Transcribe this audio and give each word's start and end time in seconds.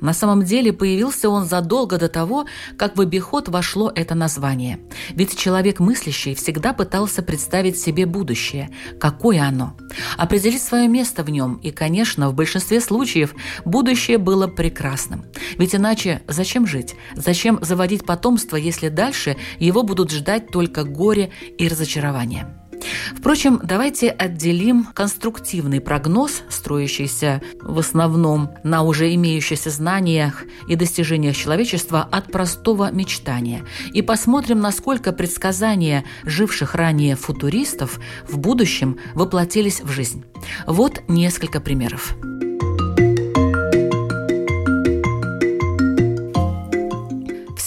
на 0.00 0.12
самом 0.12 0.44
деле 0.44 0.72
появился 0.72 1.28
он 1.28 1.44
задолго 1.46 1.98
до 1.98 2.08
того, 2.08 2.46
как 2.76 2.96
в 2.96 3.00
обиход 3.00 3.48
вошло 3.48 3.90
это 3.94 4.14
название. 4.14 4.80
Ведь 5.10 5.36
человек 5.36 5.80
мыслящий 5.80 6.34
всегда 6.34 6.72
пытался 6.72 7.22
представить 7.22 7.78
себе 7.78 8.06
будущее, 8.06 8.70
какое 8.98 9.42
оно, 9.42 9.76
определить 10.16 10.62
свое 10.62 10.88
место 10.88 11.22
в 11.22 11.30
нем, 11.30 11.54
и, 11.56 11.70
конечно, 11.70 12.30
в 12.30 12.34
большинстве 12.34 12.80
случаев 12.80 13.34
будущее 13.64 14.18
было 14.18 14.46
прекрасным. 14.46 15.24
Ведь 15.58 15.74
иначе 15.74 16.22
зачем 16.28 16.66
жить? 16.66 16.94
Зачем 17.14 17.58
заводить 17.62 18.04
потомство, 18.04 18.56
если 18.56 18.88
дальше 18.88 19.36
его 19.58 19.82
будут 19.82 20.10
ждать 20.10 20.48
только 20.48 20.84
горе 20.84 21.30
и 21.58 21.68
разочарование? 21.68 22.59
Впрочем, 23.16 23.60
давайте 23.62 24.10
отделим 24.10 24.86
конструктивный 24.94 25.80
прогноз, 25.80 26.42
строящийся 26.48 27.42
в 27.60 27.78
основном 27.78 28.50
на 28.62 28.82
уже 28.82 29.14
имеющихся 29.14 29.70
знаниях 29.70 30.44
и 30.68 30.76
достижениях 30.76 31.36
человечества, 31.36 32.08
от 32.10 32.32
простого 32.32 32.90
мечтания, 32.90 33.64
и 33.92 34.02
посмотрим, 34.02 34.60
насколько 34.60 35.12
предсказания 35.12 36.04
живших 36.24 36.74
ранее 36.74 37.16
футуристов 37.16 37.98
в 38.28 38.38
будущем 38.38 38.98
воплотились 39.14 39.80
в 39.80 39.90
жизнь. 39.90 40.24
Вот 40.66 41.02
несколько 41.08 41.60
примеров. 41.60 42.16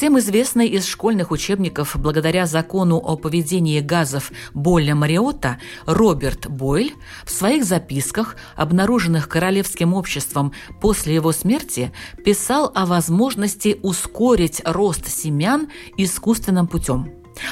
Всем 0.03 0.19
известный 0.19 0.67
из 0.67 0.85
школьных 0.85 1.31
учебников 1.31 1.95
благодаря 1.95 2.45
закону 2.45 2.97
о 2.97 3.15
поведении 3.15 3.79
газов 3.79 4.33
Болля 4.53 4.95
Мариотта 4.95 5.61
Роберт 5.85 6.47
Бойль 6.49 6.91
в 7.23 7.31
своих 7.31 7.63
записках, 7.63 8.35
обнаруженных 8.57 9.29
Королевским 9.29 9.93
обществом 9.93 10.51
после 10.81 11.15
его 11.15 11.31
смерти, 11.31 11.93
писал 12.25 12.69
о 12.75 12.85
возможности 12.85 13.79
ускорить 13.81 14.61
рост 14.65 15.07
семян 15.07 15.69
искусственным 15.95 16.67
путем. 16.67 17.09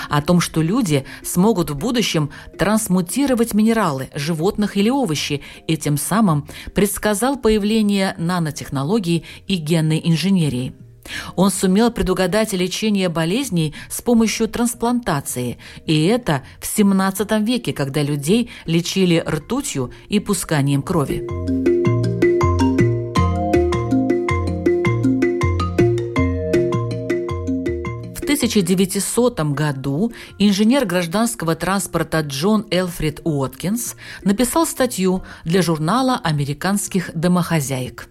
О 0.10 0.22
том, 0.22 0.42
что 0.42 0.62
люди 0.62 1.06
смогут 1.24 1.70
в 1.70 1.78
будущем 1.78 2.32
трансмутировать 2.60 3.54
минералы, 3.54 4.10
животных 4.14 4.76
или 4.76 4.90
овощи, 4.90 5.42
и 5.68 5.78
тем 5.78 5.96
самым 5.96 6.46
предсказал 6.76 7.38
появление 7.38 8.14
нанотехнологий 8.18 9.26
и 9.48 9.56
генной 9.56 10.02
инженерии– 10.04 10.76
он 11.36 11.52
сумел 11.52 11.92
предугадать 11.92 12.54
лечение 12.54 13.10
болезней 13.10 13.74
с 13.90 14.02
помощью 14.02 14.48
трансплантации, 14.48 15.58
и 15.86 16.06
это 16.06 16.44
в 16.60 16.64
XVII 16.64 17.44
веке, 17.44 17.74
когда 17.74 18.02
людей 18.02 18.50
лечили 18.66 19.24
ртутью 19.26 19.92
и 20.10 20.20
пусканием 20.20 20.82
крови. 20.82 21.28
В 28.16 28.24
1900 28.24 29.40
году 29.52 30.14
инженер 30.40 30.86
гражданского 30.86 31.56
транспорта 31.56 32.22
Джон 32.22 32.66
Элфрид 32.72 33.20
Уоткинс 33.24 33.96
написал 34.24 34.66
статью 34.66 35.24
для 35.44 35.62
журнала 35.62 36.20
американских 36.24 37.12
домохозяек 37.14 38.08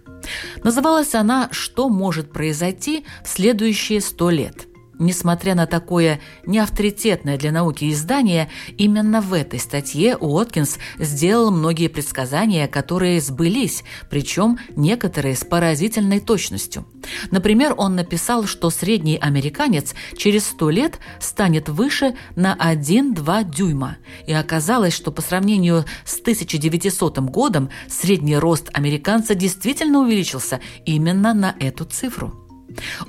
Называлась 0.63 1.15
она 1.15 1.49
«Что 1.51 1.89
может 1.89 2.31
произойти 2.31 3.05
в 3.23 3.29
следующие 3.29 4.01
сто 4.01 4.29
лет?». 4.29 4.70
Несмотря 5.01 5.55
на 5.55 5.65
такое 5.65 6.19
неавторитетное 6.45 7.35
для 7.35 7.51
науки 7.51 7.91
издание, 7.91 8.49
именно 8.77 9.19
в 9.19 9.33
этой 9.33 9.57
статье 9.57 10.15
Уоткинс 10.15 10.77
сделал 10.99 11.49
многие 11.49 11.87
предсказания, 11.87 12.67
которые 12.67 13.19
сбылись, 13.19 13.83
причем 14.11 14.59
некоторые 14.75 15.35
с 15.35 15.43
поразительной 15.43 16.19
точностью. 16.19 16.85
Например, 17.31 17.73
он 17.75 17.95
написал, 17.95 18.45
что 18.45 18.69
средний 18.69 19.17
американец 19.17 19.95
через 20.15 20.45
100 20.45 20.69
лет 20.69 20.99
станет 21.19 21.67
выше 21.67 22.13
на 22.35 22.55
1-2 22.55 23.51
дюйма. 23.51 23.97
И 24.27 24.33
оказалось, 24.33 24.93
что 24.93 25.11
по 25.11 25.23
сравнению 25.23 25.83
с 26.05 26.19
1900 26.19 27.17
годом 27.21 27.71
средний 27.89 28.37
рост 28.37 28.69
американца 28.71 29.33
действительно 29.33 30.01
увеличился 30.01 30.59
именно 30.85 31.33
на 31.33 31.55
эту 31.59 31.85
цифру. 31.85 32.40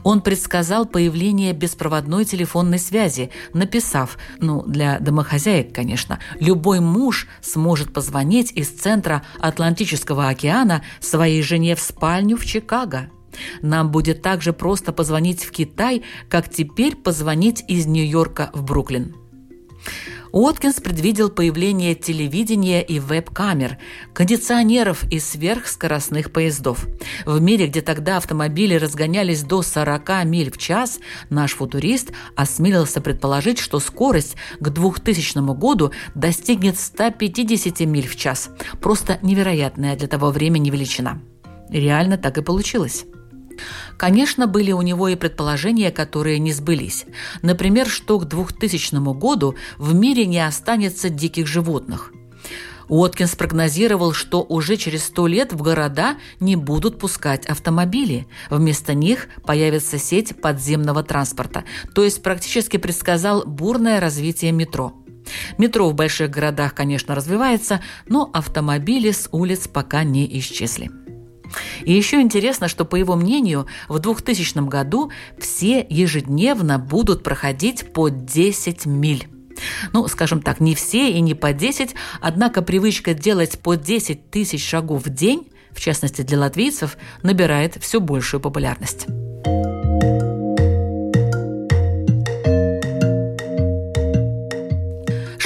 Он 0.03 0.21
предсказал 0.21 0.87
появление 0.87 1.53
беспроводной 1.53 2.25
телефонной 2.25 2.79
связи, 2.79 3.31
написав, 3.53 4.19
ну, 4.39 4.63
для 4.63 4.99
домохозяек, 4.99 5.75
конечно, 5.75 6.19
любой 6.41 6.81
муж 6.81 7.29
сможет 7.41 7.93
позвонить 7.93 8.53
из 8.53 8.69
центра 8.69 9.23
Атлантического 9.39 10.29
океана 10.29 10.83
своей 11.01 11.43
жене 11.43 11.75
в 11.75 11.81
спальню 11.81 12.37
в 12.37 12.45
Чикаго. 12.45 13.11
Нам 13.63 13.91
будет 13.91 14.23
так 14.23 14.43
же 14.43 14.53
просто 14.53 14.93
позвонить 14.93 15.45
в 15.45 15.51
Китай, 15.51 16.03
как 16.29 16.49
теперь 16.51 16.97
позвонить 16.97 17.65
из 17.69 17.87
Нью-Йорка 17.87 18.51
в 18.53 18.63
Бруклин. 18.63 19.17
Уоткинс 20.33 20.81
предвидел 20.81 21.29
появление 21.29 21.95
телевидения 21.95 22.83
и 22.83 22.99
веб-камер, 22.99 23.77
кондиционеров 24.15 25.05
и 25.11 25.19
сверхскоростных 25.21 26.33
поездов. 26.33 26.87
В 27.27 27.39
мире, 27.39 27.67
где 27.67 27.83
тогда 27.83 28.17
автомобили 28.17 28.75
разгонялись 28.75 29.43
до 29.43 29.61
40 29.61 30.25
миль 30.25 30.51
в 30.51 30.57
час, 30.57 31.01
наш 31.29 31.53
футурист 31.53 32.13
осмелился 32.35 33.03
предположить, 33.03 33.59
что 33.59 33.79
скорость 33.79 34.37
к 34.59 34.71
2000 34.71 35.55
году 35.55 35.93
достигнет 36.15 36.79
150 36.79 37.81
миль 37.81 38.09
в 38.09 38.17
час. 38.17 38.49
Просто 38.81 39.19
невероятная 39.21 39.97
для 39.97 40.09
того 40.09 40.31
времени 40.31 40.71
величина. 40.71 41.21
Реально 41.69 42.17
так 42.17 42.39
и 42.39 42.43
получилось. 42.43 43.05
Конечно, 43.97 44.47
были 44.47 44.73
у 44.73 44.83
него 44.83 45.09
и 45.09 45.17
предположения, 45.17 45.91
которые 45.91 46.39
не 46.39 46.53
сбылись. 46.53 47.05
Например, 47.43 47.89
что 47.89 48.19
к 48.19 48.27
2000 48.27 49.13
году 49.15 49.55
в 49.79 49.95
мире 49.95 50.27
не 50.27 50.45
останется 50.45 51.09
диких 51.09 51.47
животных. 51.47 52.13
Уоткинс 52.89 53.37
прогнозировал, 53.37 54.13
что 54.13 54.43
уже 54.43 54.77
через 54.77 55.05
сто 55.05 55.27
лет 55.27 55.53
в 55.53 55.63
города 55.63 56.17
не 56.41 56.57
будут 56.57 56.99
пускать 56.99 57.47
автомобили. 57.47 58.27
Вместо 58.51 58.93
них 58.95 59.29
появится 59.47 59.99
сеть 59.99 60.41
подземного 60.41 61.03
транспорта. 61.03 61.65
То 61.95 62.05
есть 62.05 62.23
практически 62.23 62.77
предсказал 62.77 63.45
бурное 63.47 64.01
развитие 64.01 64.53
метро. 64.53 64.93
Метро 65.57 65.89
в 65.89 65.95
больших 65.95 66.31
городах, 66.31 66.75
конечно, 66.75 67.15
развивается, 67.15 67.81
но 68.09 68.29
автомобили 68.33 69.11
с 69.11 69.29
улиц 69.33 69.69
пока 69.69 70.05
не 70.05 70.27
исчезли. 70.39 70.91
И 71.85 71.93
еще 71.93 72.21
интересно, 72.21 72.69
что, 72.69 72.85
по 72.85 72.97
его 72.97 73.17
мнению, 73.17 73.67
в 73.89 73.99
2000 73.99 74.69
году 74.69 75.11
все 75.39 75.87
ежедневно 75.89 76.79
будут 76.79 77.23
проходить 77.23 77.93
по 77.93 78.09
10 78.09 78.87
миль. 78.87 79.29
Ну, 79.93 80.09
скажем 80.09 80.43
так, 80.43 80.61
не 80.61 80.75
все 80.75 81.11
и 81.11 81.21
не 81.21 81.35
по 81.35 81.53
10, 81.53 81.95
однако 82.21 82.63
привычка 82.63 83.15
делать 83.15 83.59
по 83.59 83.75
10 83.75 84.31
тысяч 84.31 84.67
шагов 84.67 85.05
в 85.05 85.11
день, 85.11 85.49
в 85.73 85.81
частности 85.81 86.23
для 86.23 86.39
латвийцев, 86.39 86.97
набирает 87.23 87.77
все 87.81 88.01
большую 88.01 88.41
популярность. 88.41 89.07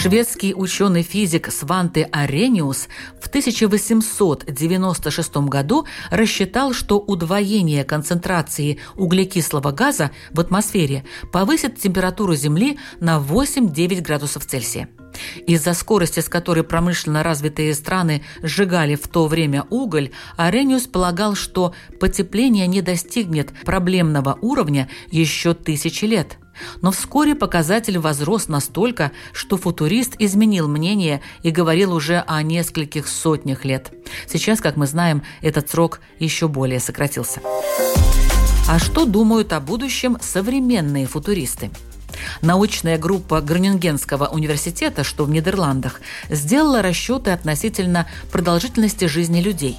Шведский 0.06 0.55
ученый-физик 0.55 1.50
Сванте 1.50 2.05
Арениус 2.12 2.86
в 3.21 3.27
1896 3.27 5.36
году 5.48 5.84
рассчитал, 6.13 6.72
что 6.72 7.01
удвоение 7.01 7.83
концентрации 7.83 8.78
углекислого 8.95 9.72
газа 9.72 10.13
в 10.30 10.39
атмосфере 10.39 11.04
повысит 11.33 11.80
температуру 11.80 12.36
Земли 12.36 12.78
на 13.01 13.19
8-9 13.19 14.01
градусов 14.01 14.47
Цельсия. 14.47 14.89
Из-за 15.45 15.75
скорости, 15.75 16.21
с 16.21 16.28
которой 16.28 16.63
промышленно 16.63 17.25
развитые 17.25 17.75
страны 17.75 18.22
сжигали 18.45 18.95
в 18.95 19.09
то 19.09 19.27
время 19.27 19.65
уголь, 19.71 20.13
Арениус 20.36 20.86
полагал, 20.86 21.34
что 21.34 21.75
потепление 21.98 22.69
не 22.69 22.80
достигнет 22.80 23.53
проблемного 23.65 24.39
уровня 24.41 24.89
еще 25.10 25.53
тысячи 25.53 26.04
лет– 26.04 26.39
но 26.82 26.91
вскоре 26.91 27.34
показатель 27.34 27.98
возрос 27.98 28.48
настолько, 28.48 29.12
что 29.32 29.56
футурист 29.56 30.14
изменил 30.18 30.68
мнение 30.68 31.20
и 31.42 31.50
говорил 31.50 31.92
уже 31.94 32.22
о 32.26 32.42
нескольких 32.42 33.08
сотнях 33.08 33.64
лет. 33.64 33.92
Сейчас, 34.26 34.60
как 34.60 34.76
мы 34.76 34.86
знаем, 34.86 35.22
этот 35.42 35.70
срок 35.70 36.00
еще 36.18 36.48
более 36.48 36.80
сократился. 36.80 37.41
А 38.68 38.78
что 38.78 39.04
думают 39.04 39.53
о 39.53 39.60
будущем 39.60 40.18
современные 40.20 41.06
футуристы? 41.06 41.70
Научная 42.42 42.98
группа 42.98 43.41
Гронингенского 43.41 44.26
университета, 44.26 45.04
что 45.04 45.24
в 45.24 45.30
Нидерландах, 45.30 46.00
сделала 46.30 46.82
расчеты 46.82 47.30
относительно 47.30 48.06
продолжительности 48.32 49.06
жизни 49.06 49.41
людей. 49.41 49.78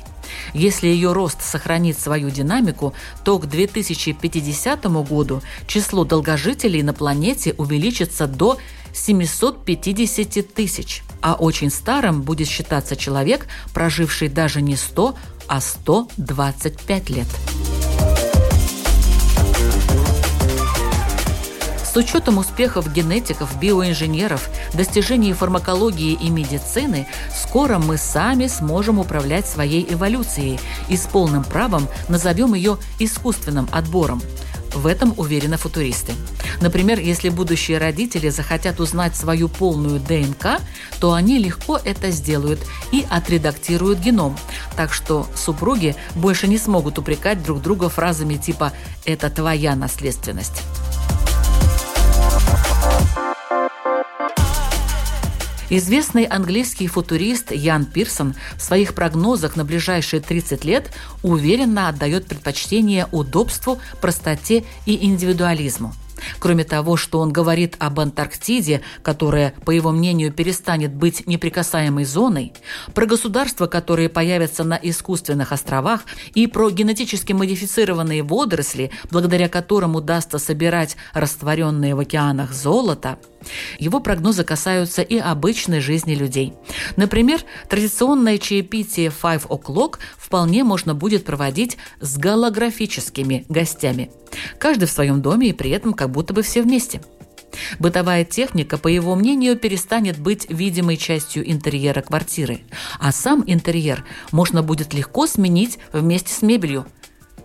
Если 0.54 0.88
ее 0.88 1.14
рост 1.14 1.42
сохранит 1.42 2.00
свою 2.00 2.30
динамику, 2.30 2.94
то 3.24 3.40
к 3.40 3.48
2050 3.48 4.86
году 5.08 5.42
число 5.68 6.04
долгожителей 6.04 6.84
на 6.84 6.94
планете 6.94 7.54
увеличится 7.58 8.28
до 8.28 8.58
750 8.94 10.54
тысяч, 10.54 11.04
а 11.22 11.36
очень 11.36 11.70
старым 11.70 12.22
будет 12.22 12.48
считаться 12.48 12.96
человек, 12.96 13.48
проживший 13.74 14.28
даже 14.28 14.62
не 14.62 14.76
100, 14.76 15.16
а 15.48 15.62
125 15.62 17.10
лет. 17.10 17.28
Учетом 21.98 22.38
успехов 22.38 22.92
генетиков, 22.94 23.60
биоинженеров, 23.60 24.50
достижений 24.74 25.34
фармакологии 25.34 26.14
и 26.14 26.30
медицины, 26.30 27.08
скоро 27.36 27.80
мы 27.80 27.98
сами 27.98 28.48
сможем 28.48 29.00
управлять 29.00 29.48
своей 29.48 29.86
эволюцией 29.92 30.60
и 30.90 30.96
с 30.96 31.08
полным 31.08 31.44
правом 31.44 31.88
назовем 32.08 32.54
ее 32.54 32.78
искусственным 33.00 33.68
отбором. 33.72 34.22
В 34.74 34.86
этом 34.86 35.14
уверены 35.18 35.58
футуристы. 35.58 36.14
Например, 36.62 37.00
если 37.00 37.30
будущие 37.30 37.80
родители 37.80 38.30
захотят 38.30 38.80
узнать 38.80 39.16
свою 39.16 39.50
полную 39.50 40.00
ДНК, 40.00 40.62
то 41.00 41.14
они 41.14 41.40
легко 41.40 41.80
это 41.84 42.12
сделают 42.12 42.60
и 42.92 43.06
отредактируют 43.10 44.00
геном. 44.00 44.38
Так 44.76 44.94
что 44.94 45.26
супруги 45.36 45.96
больше 46.16 46.48
не 46.48 46.60
смогут 46.60 47.00
упрекать 47.00 47.44
друг 47.44 47.62
друга 47.62 47.90
фразами 47.90 48.36
типа 48.36 48.72
«это 49.06 49.30
твоя 49.30 49.76
наследственность». 49.76 50.62
Известный 55.70 56.24
английский 56.24 56.88
футурист 56.88 57.52
Ян 57.52 57.86
Пирсон 57.86 58.36
в 58.56 58.62
своих 58.62 58.94
прогнозах 58.94 59.58
на 59.58 59.66
ближайшие 59.66 60.22
30 60.22 60.64
лет 60.64 60.94
уверенно 61.24 61.90
отдает 61.90 62.26
предпочтение 62.26 63.08
удобству, 63.12 63.78
простоте 64.00 64.64
и 64.86 65.06
индивидуализму. 65.06 65.94
Кроме 66.40 66.64
того, 66.64 66.98
что 66.98 67.20
он 67.20 67.32
говорит 67.32 67.76
об 67.80 68.00
Антарктиде, 68.00 68.82
которая, 69.04 69.54
по 69.66 69.72
его 69.72 69.92
мнению, 69.92 70.32
перестанет 70.32 70.94
быть 70.94 71.28
неприкасаемой 71.28 72.06
зоной, 72.06 72.54
про 72.94 73.06
государства, 73.06 73.68
которые 73.68 74.10
появятся 74.10 74.64
на 74.64 74.80
искусственных 74.82 75.52
островах, 75.52 76.02
и 76.34 76.48
про 76.48 76.70
генетически 76.70 77.34
модифицированные 77.34 78.24
водоросли, 78.24 78.92
благодаря 79.12 79.50
которым 79.50 79.96
удастся 79.96 80.40
собирать 80.40 80.98
растворенные 81.14 81.94
в 81.94 82.00
океанах 82.00 82.54
золото, 82.54 83.20
его 83.80 84.00
прогнозы 84.00 84.44
касаются 84.44 85.02
и 85.02 85.18
обычной 85.18 85.80
жизни 85.80 86.16
людей. 86.16 86.54
Например, 86.96 87.42
традиционное 87.70 88.38
чаепитие 88.38 89.10
Five 89.10 89.48
O'Clock 89.48 90.00
вполне 90.18 90.64
можно 90.64 90.94
будет 90.94 91.26
проводить 91.26 91.78
с 92.00 92.18
голографическими 92.18 93.46
гостями. 93.50 94.12
Каждый 94.60 94.86
в 94.86 94.92
своем 94.92 95.22
доме 95.22 95.50
и 95.50 95.54
при 95.54 95.72
этом 95.72 95.94
как 95.94 96.12
будто 96.12 96.34
бы 96.34 96.42
все 96.42 96.62
вместе. 96.62 97.02
Бытовая 97.80 98.26
техника, 98.26 98.78
по 98.78 98.88
его 98.88 99.16
мнению, 99.16 99.58
перестанет 99.58 100.20
быть 100.20 100.50
видимой 100.50 100.98
частью 100.98 101.50
интерьера 101.50 102.02
квартиры, 102.02 102.62
а 103.00 103.12
сам 103.12 103.44
интерьер 103.48 104.06
можно 104.32 104.62
будет 104.62 104.94
легко 104.94 105.28
сменить 105.28 105.80
вместе 105.92 106.34
с 106.34 106.42
мебелью. 106.42 106.86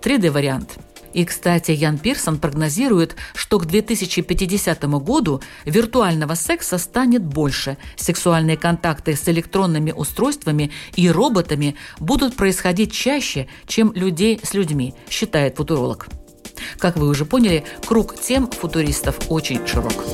3D-вариант– 0.02 0.78
и, 1.12 1.24
кстати, 1.24 1.70
Ян 1.72 1.98
Пирсон 1.98 2.38
прогнозирует, 2.38 3.16
что 3.34 3.58
к 3.58 3.66
2050 3.66 4.84
году 4.84 5.42
виртуального 5.64 6.34
секса 6.34 6.78
станет 6.78 7.22
больше. 7.22 7.76
Сексуальные 7.96 8.56
контакты 8.56 9.16
с 9.16 9.28
электронными 9.28 9.92
устройствами 9.92 10.70
и 10.94 11.10
роботами 11.10 11.76
будут 11.98 12.36
происходить 12.36 12.92
чаще, 12.92 13.48
чем 13.66 13.92
людей 13.92 14.40
с 14.42 14.54
людьми, 14.54 14.94
считает 15.08 15.56
футуролог. 15.56 16.08
Как 16.78 16.96
вы 16.96 17.08
уже 17.08 17.24
поняли, 17.24 17.64
круг 17.86 18.18
тем 18.20 18.50
футуристов 18.50 19.18
очень 19.28 19.66
широк. 19.66 20.04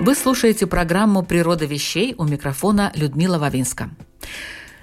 Вы 0.00 0.14
слушаете 0.14 0.66
программу 0.66 1.22
«Природа 1.22 1.66
вещей» 1.66 2.14
у 2.16 2.24
микрофона 2.24 2.90
Людмила 2.94 3.38
Вавинска. 3.38 3.90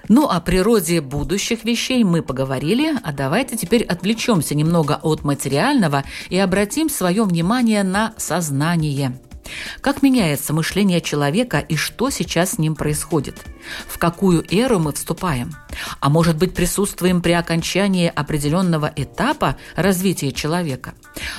Ну, 0.08 0.28
о 0.28 0.40
природе 0.40 1.00
будущих 1.00 1.64
вещей 1.64 2.04
мы 2.04 2.22
поговорили, 2.22 2.94
а 3.02 3.12
давайте 3.12 3.56
теперь 3.56 3.82
отвлечемся 3.82 4.54
немного 4.54 5.00
от 5.02 5.24
материального 5.24 6.04
и 6.30 6.38
обратим 6.38 6.88
свое 6.88 7.24
внимание 7.24 7.82
на 7.82 8.14
сознание– 8.16 9.18
как 9.80 10.02
меняется 10.02 10.52
мышление 10.52 11.00
человека 11.00 11.58
и 11.58 11.76
что 11.76 12.10
сейчас 12.10 12.52
с 12.52 12.58
ним 12.58 12.74
происходит? 12.74 13.36
В 13.86 13.98
какую 13.98 14.44
эру 14.50 14.78
мы 14.78 14.92
вступаем? 14.92 15.54
А 16.00 16.08
может 16.08 16.36
быть, 16.36 16.54
присутствуем 16.54 17.20
при 17.22 17.32
окончании 17.32 18.10
определенного 18.14 18.92
этапа 18.94 19.56
развития 19.76 20.32
человека? 20.32 20.94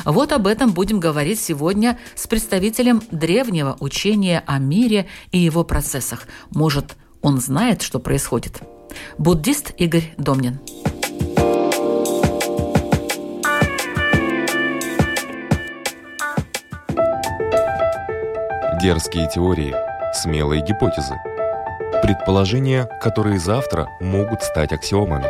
Вот 0.05 0.31
об 0.31 0.47
этом 0.47 0.71
будем 0.71 0.99
говорить 0.99 1.39
сегодня 1.39 1.97
с 2.15 2.27
представителем 2.27 3.01
древнего 3.11 3.75
учения 3.79 4.43
о 4.45 4.59
мире 4.59 5.07
и 5.31 5.39
его 5.39 5.63
процессах. 5.63 6.27
Может, 6.51 6.95
он 7.21 7.39
знает, 7.39 7.81
что 7.81 7.99
происходит? 7.99 8.61
Буддист 9.17 9.71
Игорь 9.77 10.13
Домнин. 10.17 10.59
Дерзкие 18.81 19.27
теории, 19.27 19.75
смелые 20.13 20.65
гипотезы. 20.65 21.15
Предположения, 22.01 22.85
которые 23.01 23.37
завтра 23.37 23.89
могут 23.99 24.41
стать 24.41 24.71
аксиомами. 24.71 25.27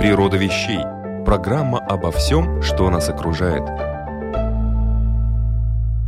Природа 0.00 0.36
вещей. 0.36 0.80
Программа 1.24 1.78
обо 1.78 2.10
всем, 2.10 2.60
что 2.60 2.90
нас 2.90 3.08
окружает– 3.08 3.62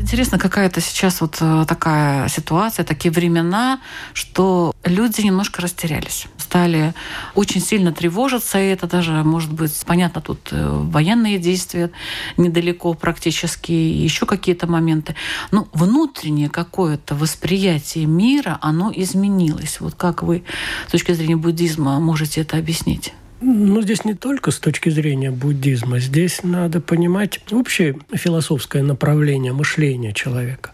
Интересно, 0.03 0.37
какая-то 0.37 0.81
сейчас 0.81 1.21
вот 1.21 1.39
э, 1.41 1.65
такая 1.69 2.29
ситуация, 2.29 2.85
такие 2.85 3.12
времена, 3.12 3.81
что 4.15 4.75
люди 4.85 5.21
немножко 5.21 5.62
растерялись. 5.62 6.27
Стали 6.53 6.93
очень 7.35 7.63
сильно 7.63 7.93
тревожиться, 7.93 8.61
и 8.61 8.67
это 8.67 8.87
даже, 8.87 9.25
может 9.25 9.51
быть, 9.51 9.73
понятно, 9.87 10.21
тут 10.21 10.49
э, 10.51 10.69
военные 10.69 11.39
действия 11.39 11.91
недалеко 12.37 12.93
практически, 12.93 13.73
еще 13.73 14.27
какие-то 14.27 14.67
моменты. 14.67 15.15
Но 15.51 15.67
внутреннее 15.73 16.51
какое-то 16.51 17.15
восприятие 17.15 18.05
мира, 18.05 18.59
оно 18.61 18.93
изменилось. 18.94 19.81
Вот 19.81 19.94
как 19.94 20.23
вы 20.23 20.44
с 20.89 20.91
точки 20.91 21.13
зрения 21.13 21.37
буддизма 21.37 21.99
можете 22.01 22.43
это 22.43 22.59
объяснить? 22.59 23.15
Ну, 23.44 23.82
здесь 23.82 24.05
не 24.05 24.15
только 24.15 24.53
с 24.53 24.61
точки 24.61 24.89
зрения 24.89 25.32
буддизма. 25.32 25.99
Здесь 25.99 26.44
надо 26.44 26.81
понимать 26.81 27.41
общее 27.51 27.99
философское 28.15 28.84
направление 28.84 29.53
мышления 29.53 30.13
человека. 30.13 30.70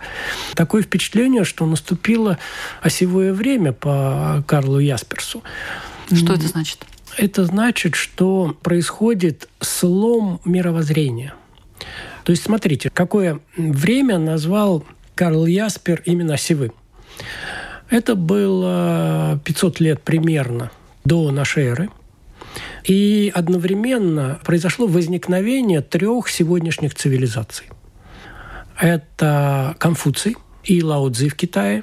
Такое 0.54 0.82
впечатление, 0.82 1.44
что 1.44 1.64
наступило 1.64 2.36
осевое 2.82 3.32
время 3.32 3.72
по 3.72 4.44
Карлу 4.46 4.80
Ясперсу. 4.80 5.42
Что 6.12 6.34
это 6.34 6.46
значит? 6.46 6.84
Это 7.16 7.46
значит, 7.46 7.94
что 7.94 8.54
происходит 8.62 9.48
слом 9.60 10.42
мировоззрения. 10.44 11.32
То 12.24 12.32
есть, 12.32 12.42
смотрите, 12.42 12.90
какое 12.90 13.40
время 13.56 14.18
назвал 14.18 14.84
Карл 15.14 15.46
Яспер 15.46 16.02
именно 16.04 16.34
осевым. 16.34 16.74
Это 17.88 18.14
было 18.14 19.40
500 19.42 19.80
лет 19.80 20.02
примерно 20.02 20.70
до 21.06 21.30
нашей 21.30 21.64
эры– 21.64 21.88
и 22.88 23.30
одновременно 23.34 24.40
произошло 24.44 24.86
возникновение 24.86 25.82
трех 25.82 26.28
сегодняшних 26.28 26.94
цивилизаций. 26.94 27.66
Это 28.80 29.76
Конфуций 29.78 30.36
и 30.64 30.82
Лао 30.82 31.10
Цзи 31.10 31.28
в 31.28 31.34
Китае, 31.34 31.82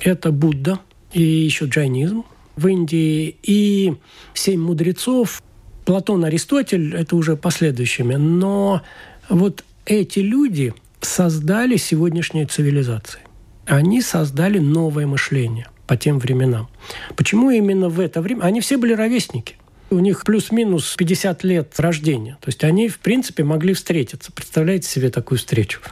это 0.00 0.30
Будда 0.30 0.78
и 1.12 1.20
еще 1.20 1.64
джайнизм 1.66 2.24
в 2.54 2.68
Индии, 2.68 3.36
и 3.42 3.96
семь 4.34 4.60
мудрецов, 4.60 5.42
Платон, 5.84 6.24
Аристотель, 6.24 6.94
это 6.94 7.16
уже 7.16 7.36
последующими. 7.36 8.14
Но 8.14 8.82
вот 9.28 9.64
эти 9.84 10.20
люди 10.20 10.72
создали 11.00 11.76
сегодняшние 11.76 12.46
цивилизации. 12.46 13.20
Они 13.66 14.00
создали 14.00 14.60
новое 14.60 15.08
мышление 15.08 15.66
по 15.88 15.96
тем 15.96 16.20
временам. 16.20 16.68
Почему 17.16 17.50
именно 17.50 17.88
в 17.88 17.98
это 17.98 18.22
время? 18.22 18.42
Они 18.42 18.60
все 18.60 18.76
были 18.76 18.92
ровесники 18.92 19.56
у 19.94 20.00
них 20.00 20.24
плюс-минус 20.24 20.94
50 20.96 21.44
лет 21.44 21.78
рождения. 21.78 22.36
То 22.40 22.48
есть 22.48 22.64
они, 22.64 22.88
в 22.88 22.98
принципе, 22.98 23.44
могли 23.44 23.74
встретиться. 23.74 24.32
Представляете 24.32 24.88
себе 24.88 25.10
такую 25.10 25.38
встречу? 25.38 25.80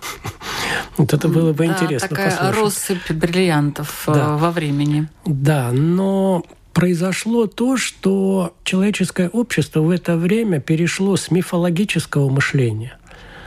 Вот 0.98 1.14
это 1.14 1.28
было 1.28 1.54
бы 1.54 1.64
интересно 1.64 2.08
такая 2.08 2.30
послушать. 2.30 2.60
россыпь 2.60 3.10
бриллиантов 3.12 4.04
э, 4.08 4.12
да. 4.12 4.36
во 4.36 4.50
времени. 4.50 5.08
Да, 5.24 5.70
но 5.72 6.44
произошло 6.74 7.46
то, 7.46 7.78
что 7.78 8.54
человеческое 8.64 9.30
общество 9.30 9.80
в 9.80 9.88
это 9.88 10.16
время 10.16 10.60
перешло 10.60 11.16
с 11.16 11.30
мифологического 11.30 12.28
мышления 12.28 12.98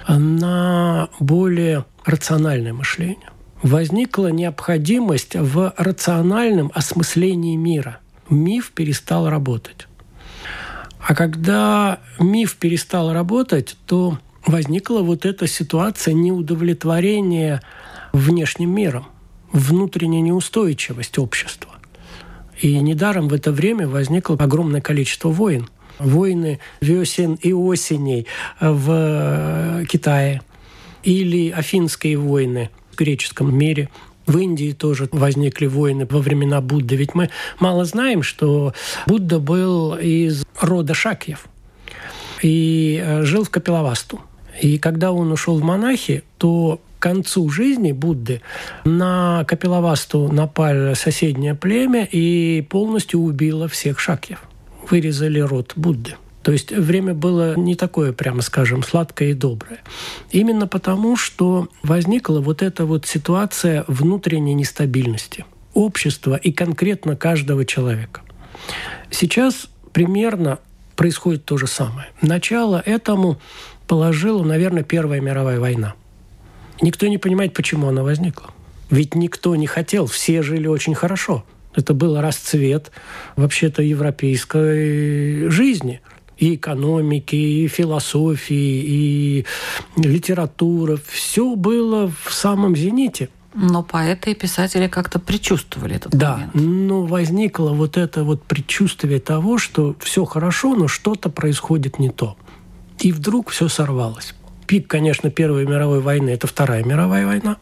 на 0.07 1.09
более 1.19 1.85
рациональное 2.03 2.74
мышление. 2.74 3.29
Возникла 3.62 4.27
необходимость 4.27 5.35
в 5.35 5.74
рациональном 5.77 6.71
осмыслении 6.74 7.55
мира. 7.55 8.00
Миф 8.29 8.71
перестал 8.71 9.29
работать. 9.29 9.88
А 11.07 11.13
когда 11.13 12.00
миф 12.19 12.55
перестал 12.55 13.13
работать, 13.13 13.77
то 13.85 14.17
возникла 14.47 15.01
вот 15.01 15.24
эта 15.25 15.45
ситуация 15.45 16.15
неудовлетворения 16.15 17.62
внешним 18.12 18.71
миром, 18.74 19.05
внутренняя 19.51 20.21
неустойчивость 20.21 21.19
общества. 21.19 21.74
И 22.59 22.79
недаром 22.79 23.27
в 23.27 23.33
это 23.33 23.51
время 23.51 23.88
возникло 23.88 24.35
огромное 24.39 24.81
количество 24.81 25.29
войн. 25.29 25.69
Войны 26.00 26.59
весен 26.81 27.35
и 27.35 27.53
осеней 27.53 28.25
в 28.59 29.85
Китае 29.88 30.41
или 31.03 31.51
Афинские 31.51 32.17
войны 32.17 32.71
в 32.91 32.97
греческом 32.97 33.55
мире. 33.55 33.89
В 34.27 34.38
Индии 34.38 34.72
тоже 34.72 35.08
возникли 35.12 35.67
войны 35.67 36.08
во 36.10 36.20
времена 36.20 36.62
Будды. 36.62 36.96
Ведь 36.96 37.13
мы 37.13 37.29
мало 37.60 37.86
знаем, 37.86 38.24
что 38.24 38.74
Будда 39.05 39.39
был 39.39 39.96
из 39.96 40.46
рода 40.60 40.94
Шакьев 40.94 41.48
и 42.41 43.01
э, 43.03 43.24
жил 43.24 43.44
в 43.44 43.50
Капилавасту. 43.50 44.20
И 44.62 44.77
когда 44.77 45.12
он 45.12 45.32
ушел 45.32 45.60
в 45.60 45.63
монахи, 45.63 46.24
то 46.38 46.82
к 46.98 47.01
концу 47.01 47.50
жизни 47.50 47.91
Будды 47.91 48.41
на 48.84 49.44
Капилавасту 49.48 50.32
напали 50.32 50.94
соседнее 50.96 51.53
племя 51.53 52.08
и 52.10 52.62
полностью 52.62 53.20
убило 53.20 53.67
всех 53.67 54.00
шакьев. 54.00 54.41
Вырезали 54.89 55.39
рот 55.39 55.74
Будды. 55.75 56.15
То 56.45 56.51
есть 56.51 56.71
время 56.71 57.15
было 57.15 57.55
не 57.57 57.73
такое, 57.73 58.13
прямо 58.13 58.43
скажем, 58.43 58.83
сладкое 58.83 59.29
и 59.29 59.33
доброе. 59.33 59.79
Именно 60.29 60.67
потому, 60.67 61.17
что 61.17 61.69
возникла 61.81 62.39
вот 62.39 62.61
эта 62.61 62.85
вот 62.85 63.07
ситуация 63.07 63.83
внутренней 63.87 64.53
нестабильности 64.53 65.43
общества 65.73 66.35
и 66.35 66.51
конкретно 66.51 67.15
каждого 67.15 67.65
человека. 67.65 68.21
Сейчас 69.09 69.69
примерно 69.91 70.59
происходит 70.95 71.45
то 71.45 71.57
же 71.57 71.65
самое. 71.65 72.09
Начало 72.21 72.79
этому 72.85 73.39
положила, 73.87 74.43
наверное, 74.43 74.83
Первая 74.83 75.21
мировая 75.21 75.59
война. 75.59 75.95
Никто 76.79 77.07
не 77.07 77.17
понимает, 77.17 77.55
почему 77.55 77.87
она 77.87 78.03
возникла. 78.03 78.51
Ведь 78.91 79.15
никто 79.15 79.55
не 79.55 79.65
хотел, 79.65 80.05
все 80.05 80.43
жили 80.43 80.67
очень 80.67 80.93
хорошо. 80.93 81.43
Это 81.73 81.95
был 81.95 82.21
расцвет 82.21 82.91
вообще-то 83.35 83.81
европейской 83.81 85.49
жизни 85.49 86.01
и 86.37 86.55
экономики, 86.55 87.35
и 87.35 87.67
философии, 87.67 88.55
и 88.55 89.45
литература. 89.95 90.97
Все 91.07 91.55
было 91.55 92.11
в 92.23 92.33
самом 92.33 92.75
зените. 92.75 93.29
Но 93.53 93.83
поэты 93.83 94.31
и 94.31 94.35
писатели 94.35 94.87
как-то 94.87 95.17
предчувствовали 95.17 95.95
этот 95.95 96.11
да, 96.11 96.33
момент. 96.33 96.55
но 96.55 97.05
возникло 97.05 97.69
вот 97.69 97.95
это 97.95 98.25
вот 98.25 98.43
предчувствие 98.43 99.21
того, 99.21 99.57
что 99.57 99.95
все 100.01 100.25
хорошо, 100.25 100.75
но 100.75 100.89
что-то 100.89 101.29
происходит 101.29 101.97
не 101.97 102.09
то. 102.09 102.35
И 102.99 103.13
вдруг 103.13 103.49
все 103.51 103.69
сорвалось. 103.69 104.35
Пик, 104.67 104.87
конечно, 104.87 105.29
Первой 105.29 105.65
мировой 105.65 106.01
войны– 106.01 106.29
это 106.31 106.47
Вторая 106.47 106.83
мировая 106.83 107.25
война. 107.25 107.57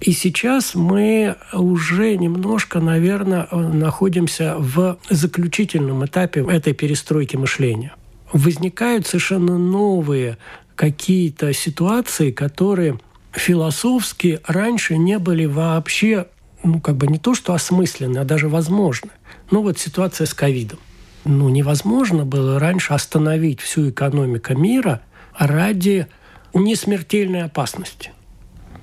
И 0.00 0.12
сейчас 0.12 0.74
мы 0.74 1.36
уже 1.52 2.16
немножко, 2.16 2.80
наверное, 2.80 3.48
находимся 3.50 4.56
в 4.58 4.98
заключительном 5.10 6.04
этапе 6.04 6.44
этой 6.48 6.72
перестройки 6.72 7.36
мышления. 7.36 7.94
Возникают 8.32 9.06
совершенно 9.06 9.58
новые 9.58 10.38
какие-то 10.76 11.52
ситуации, 11.52 12.30
которые 12.30 12.98
философски 13.32 14.40
раньше 14.46 14.96
не 14.96 15.18
были 15.18 15.46
вообще, 15.46 16.26
ну, 16.62 16.80
как 16.80 16.96
бы 16.96 17.08
не 17.08 17.18
то, 17.18 17.34
что 17.34 17.54
осмысленны, 17.54 18.18
а 18.18 18.24
даже 18.24 18.48
возможны. 18.48 19.10
Ну, 19.50 19.62
вот 19.62 19.78
ситуация 19.78 20.26
с 20.26 20.34
ковидом 20.34 20.78
ну, 21.28 21.48
невозможно 21.48 22.24
было 22.24 22.58
раньше 22.58 22.94
остановить 22.94 23.60
всю 23.60 23.90
экономику 23.90 24.54
мира 24.54 25.02
ради 25.36 26.06
несмертельной 26.54 27.44
опасности. 27.44 28.12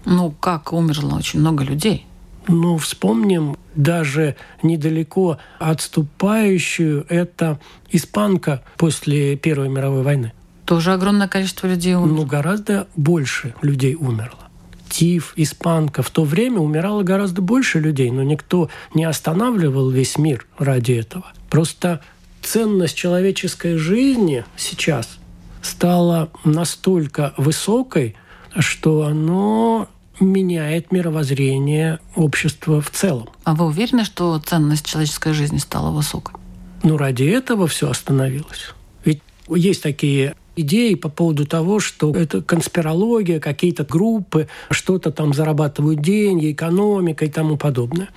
Ну, 0.06 0.32
как 0.32 0.74
умерло 0.74 1.16
очень 1.16 1.40
много 1.40 1.64
людей. 1.64 2.06
Ну, 2.48 2.78
вспомним 2.78 3.58
даже 3.76 4.36
недалеко 4.62 5.40
отступающую, 5.60 7.06
это 7.10 7.60
испанка 7.90 8.64
после 8.78 9.36
Первой 9.36 9.70
мировой 9.70 10.04
войны. 10.04 10.32
Тоже 10.66 10.94
огромное 10.94 11.28
количество 11.28 11.68
людей 11.68 11.96
умерло. 11.96 12.16
Ну, 12.16 12.26
гораздо 12.26 12.88
больше 12.96 13.56
людей 13.62 13.96
умерло. 13.96 14.50
Тиф, 14.90 15.34
испанка. 15.36 16.04
В 16.04 16.10
то 16.10 16.24
время 16.24 16.60
умирало 16.60 17.04
гораздо 17.04 17.42
больше 17.42 17.80
людей, 17.80 18.12
но 18.12 18.24
никто 18.24 18.70
не 18.94 19.04
останавливал 19.04 19.90
весь 19.90 20.18
мир 20.18 20.48
ради 20.58 20.94
этого. 20.94 21.26
Просто 21.50 22.02
ценность 22.42 22.96
человеческой 22.96 23.78
жизни 23.78 24.46
сейчас 24.56 25.18
стала 25.62 26.30
настолько 26.44 27.34
высокой, 27.38 28.16
что 28.58 29.04
оно 29.04 29.90
меняет 30.20 30.92
мировоззрение 30.92 32.00
общества 32.16 32.82
в 32.82 32.90
целом. 32.90 33.30
А 33.44 33.56
вы 33.56 33.66
уверены, 33.66 34.04
что 34.04 34.40
ценность 34.40 34.86
человеческой 34.86 35.34
жизни 35.34 35.58
стала 35.58 35.92
высокой? 35.92 36.36
Ну, 36.84 36.98
ради 36.98 37.24
этого 37.24 37.68
все 37.68 37.90
остановилось. 37.90 38.74
Ведь 39.04 39.22
есть 39.50 39.82
такие 39.82 40.36
идеи 40.56 40.94
по 40.96 41.10
поводу 41.10 41.46
того, 41.46 41.80
что 41.80 42.12
это 42.12 42.42
конспирология, 42.42 43.40
какие-то 43.40 43.84
группы, 43.84 44.48
что-то 44.70 45.12
там 45.12 45.34
зарабатывают 45.34 46.02
деньги, 46.02 46.52
экономика 46.52 47.26
и 47.26 47.30
тому 47.30 47.58
подобное. 47.58 48.10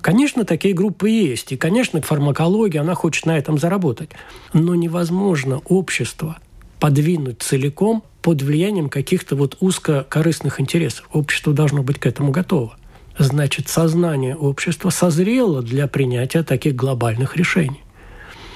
Конечно, 0.00 0.44
такие 0.44 0.74
группы 0.74 1.10
есть. 1.10 1.52
И, 1.52 1.56
конечно, 1.56 2.00
фармакология, 2.00 2.80
она 2.80 2.94
хочет 2.94 3.26
на 3.26 3.36
этом 3.36 3.58
заработать. 3.58 4.10
Но 4.52 4.74
невозможно 4.74 5.60
общество 5.66 6.38
подвинуть 6.78 7.42
целиком 7.42 8.02
под 8.22 8.42
влиянием 8.42 8.88
каких-то 8.88 9.36
вот 9.36 9.56
узкокорыстных 9.60 10.60
интересов. 10.60 11.08
Общество 11.12 11.52
должно 11.52 11.82
быть 11.82 11.98
к 11.98 12.06
этому 12.06 12.30
готово. 12.30 12.76
Значит, 13.18 13.68
сознание 13.68 14.36
общества 14.36 14.90
созрело 14.90 15.62
для 15.62 15.86
принятия 15.86 16.42
таких 16.42 16.74
глобальных 16.74 17.36
решений. 17.36 17.82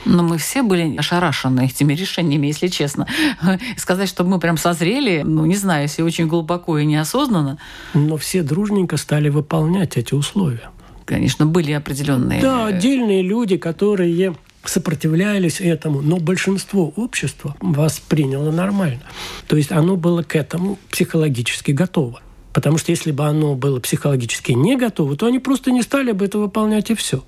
Но 0.06 0.22
мы 0.22 0.36
все 0.36 0.62
были 0.62 0.96
ошарашены 0.96 1.66
этими 1.66 1.94
решениями, 1.94 2.48
если 2.48 2.68
честно. 2.68 3.06
Сказать, 3.76 4.08
что 4.08 4.24
мы 4.24 4.38
прям 4.38 4.58
созрели, 4.58 5.22
ну, 5.24 5.46
не 5.46 5.56
знаю, 5.56 5.82
если 5.82 6.02
очень 6.02 6.28
глубоко 6.28 6.78
и 6.78 6.84
неосознанно. 6.84 7.58
Но 7.94 8.16
все 8.18 8.42
дружненько 8.42 8.98
стали 8.98 9.30
выполнять 9.30 9.96
эти 9.96 10.14
условия 10.14 10.70
конечно, 11.04 11.46
были 11.46 11.72
определенные... 11.72 12.40
Да, 12.40 12.66
отдельные 12.66 13.22
люди, 13.22 13.56
которые 13.56 14.34
сопротивлялись 14.64 15.60
этому, 15.60 16.00
но 16.00 16.16
большинство 16.16 16.92
общества 16.96 17.56
восприняло 17.60 18.50
нормально. 18.50 19.02
То 19.46 19.56
есть 19.56 19.72
оно 19.72 19.96
было 19.96 20.22
к 20.22 20.36
этому 20.36 20.78
психологически 20.90 21.72
готово. 21.72 22.20
Потому 22.52 22.78
что 22.78 22.92
если 22.92 23.10
бы 23.10 23.26
оно 23.26 23.56
было 23.56 23.80
психологически 23.80 24.52
не 24.52 24.76
готово, 24.76 25.16
то 25.16 25.26
они 25.26 25.40
просто 25.40 25.72
не 25.72 25.82
стали 25.82 26.12
бы 26.12 26.24
это 26.24 26.38
выполнять 26.38 26.90
и 26.90 26.94
все. 26.94 27.24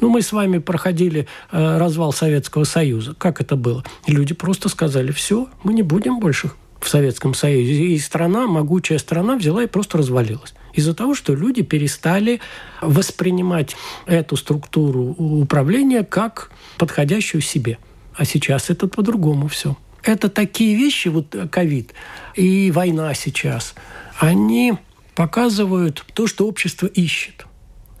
Ну, 0.00 0.08
мы 0.08 0.22
с 0.22 0.32
вами 0.32 0.58
проходили 0.58 1.28
э, 1.52 1.78
развал 1.78 2.12
Советского 2.12 2.64
Союза. 2.64 3.14
Как 3.16 3.40
это 3.40 3.56
было? 3.56 3.84
Люди 4.06 4.34
просто 4.34 4.68
сказали, 4.68 5.12
все, 5.12 5.48
мы 5.62 5.72
не 5.72 5.82
будем 5.82 6.18
больше 6.18 6.50
в 6.84 6.88
Советском 6.88 7.34
Союзе. 7.34 7.86
И 7.86 7.98
страна, 7.98 8.46
могучая 8.46 8.98
страна 8.98 9.36
взяла 9.36 9.62
и 9.64 9.66
просто 9.66 9.98
развалилась 9.98 10.54
из-за 10.74 10.94
того, 10.94 11.14
что 11.14 11.34
люди 11.34 11.62
перестали 11.62 12.40
воспринимать 12.80 13.76
эту 14.06 14.36
структуру 14.36 15.14
управления 15.18 16.04
как 16.04 16.50
подходящую 16.78 17.40
себе. 17.40 17.78
А 18.14 18.24
сейчас 18.24 18.70
это 18.70 18.86
по-другому 18.86 19.48
все. 19.48 19.76
Это 20.02 20.28
такие 20.28 20.76
вещи, 20.76 21.08
вот 21.08 21.34
ковид 21.50 21.94
и 22.34 22.70
война 22.70 23.14
сейчас, 23.14 23.74
они 24.18 24.74
показывают 25.14 26.04
то, 26.12 26.26
что 26.26 26.46
общество 26.46 26.86
ищет. 26.86 27.46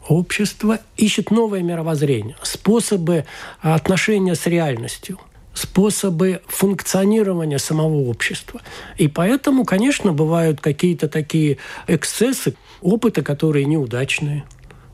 Общество 0.06 0.80
ищет 0.98 1.30
новое 1.30 1.62
мировоззрение, 1.62 2.36
способы 2.42 3.24
отношения 3.62 4.34
с 4.34 4.46
реальностью– 4.46 5.18
способы 5.54 6.42
функционирования 6.46 7.58
самого 7.58 8.08
общества. 8.08 8.60
И 8.98 9.08
поэтому, 9.08 9.64
конечно, 9.64 10.12
бывают 10.12 10.60
какие-то 10.60 11.08
такие 11.08 11.58
эксцессы, 11.86 12.56
опыты, 12.82 13.22
которые 13.22 13.64
неудачные. 13.64 14.44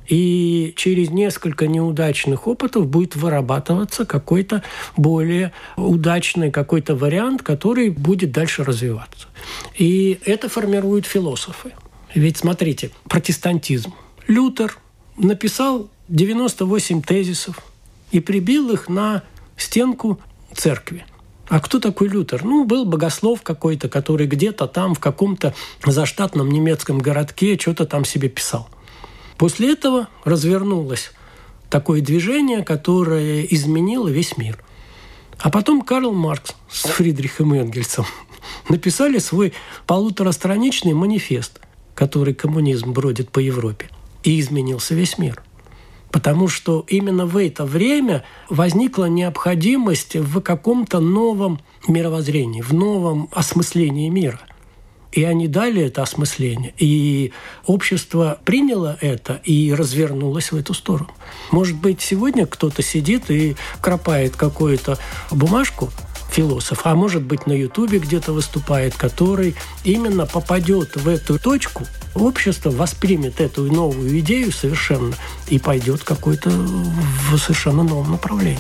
И 0.07 0.75
через 0.77 1.11
несколько 1.11 1.69
неудачных 1.69 2.49
опытов 2.49 2.89
будет 2.89 3.15
вырабатываться 3.15 4.05
какой-то 4.05 4.63
более 4.97 5.53
удачный 5.77 6.51
какой-то 6.51 6.97
вариант, 6.97 7.43
который 7.43 7.91
будет 7.91 8.33
дальше 8.33 8.65
развиваться. 8.65 9.29
И 9.79 10.19
это 10.27 10.49
формируют 10.49 11.07
философы. 11.07 11.73
Ведь 12.13 12.39
смотрите, 12.39 12.91
протестантизм. 13.05 13.95
Лютер 14.27 14.77
написал 15.17 15.89
98 16.09 17.03
тезисов 17.03 17.63
и 18.11 18.19
прибил 18.19 18.71
их 18.71 18.89
на 18.89 19.23
стенку 19.57 20.19
церкви. 20.55 21.05
А 21.49 21.61
кто 21.61 21.81
такой 21.81 22.09
Лютер? 22.09 22.45
Ну, 22.45 22.65
был 22.65 22.85
богослов 22.85 23.43
какой-то, 23.43 23.89
который 23.89 24.27
где-то 24.27 24.67
там 24.67 24.95
в 24.95 25.01
каком-то 25.01 25.55
заштатном 25.85 26.51
немецком 26.51 26.99
городке 26.99 27.59
что-то 27.59 27.87
там 27.87 28.05
себе 28.05 28.29
писал– 28.29 28.69
После 29.41 29.73
этого 29.73 30.09
развернулось 30.23 31.13
такое 31.71 32.03
движение, 32.03 32.63
которое 32.63 33.41
изменило 33.41 34.07
весь 34.09 34.37
мир. 34.37 34.63
А 35.39 35.49
потом 35.49 35.81
Карл 35.81 36.13
Маркс 36.13 36.53
с 36.69 36.83
Фридрихом 36.83 37.55
Энгельсом 37.55 38.05
написали 38.69 39.17
свой 39.17 39.55
полуторастраничный 39.87 40.93
манифест, 40.93 41.59
который 41.95 42.35
коммунизм 42.35 42.93
бродит 42.93 43.31
по 43.31 43.39
Европе. 43.39 43.89
И 44.25 44.39
изменился 44.39 44.95
весь 44.95 45.17
мир. 45.17 45.43
Потому 46.11 46.49
что 46.49 46.85
именно 46.89 47.27
в 47.27 47.37
это 47.37 47.65
время 47.65 48.25
возникла 48.49 49.05
необходимость 49.05 50.17
в 50.17 50.41
каком-то 50.41 51.01
новом 51.01 51.61
мировоззрении, 51.87 52.63
в 52.63 52.73
новом 52.73 53.29
осмыслении 53.33 54.09
мира. 54.09 54.41
И 55.13 55.25
они 55.25 55.49
дали 55.49 55.83
это 55.83 56.03
осмысление. 56.03 56.73
И 56.79 57.33
общество 57.67 58.39
приняло 58.45 58.97
это 59.01 59.41
и 59.45 59.73
развернулось 59.73 60.53
в 60.53 60.57
эту 60.57 60.73
сторону. 60.73 61.11
Может 61.51 61.77
быть, 61.77 62.01
сегодня 62.01 62.47
кто-то 62.47 62.83
сидит 62.83 63.31
и 63.31 63.57
кропает 63.81 64.37
какую-то 64.37 64.99
бумажку, 65.33 65.91
философ, 66.31 66.81
а 66.85 66.95
может 66.95 67.23
быть 67.23 67.47
на 67.47 67.53
Ютубе 67.53 67.99
где-то 67.99 68.33
выступает, 68.33 68.95
который 68.95 69.55
именно 69.85 70.27
попадет 70.27 70.97
в 70.97 71.09
эту 71.09 71.39
точку, 71.39 71.87
общество 72.15 72.71
воспримет 72.71 73.41
эту 73.41 73.63
новую 73.71 74.19
идею 74.21 74.53
совершенно 74.53 75.15
и 75.49 75.59
пойдет 75.59 76.05
какой-то 76.05 76.51
в 76.51 77.39
совершенно 77.39 77.83
новом 77.83 78.13
направлении. 78.13 78.59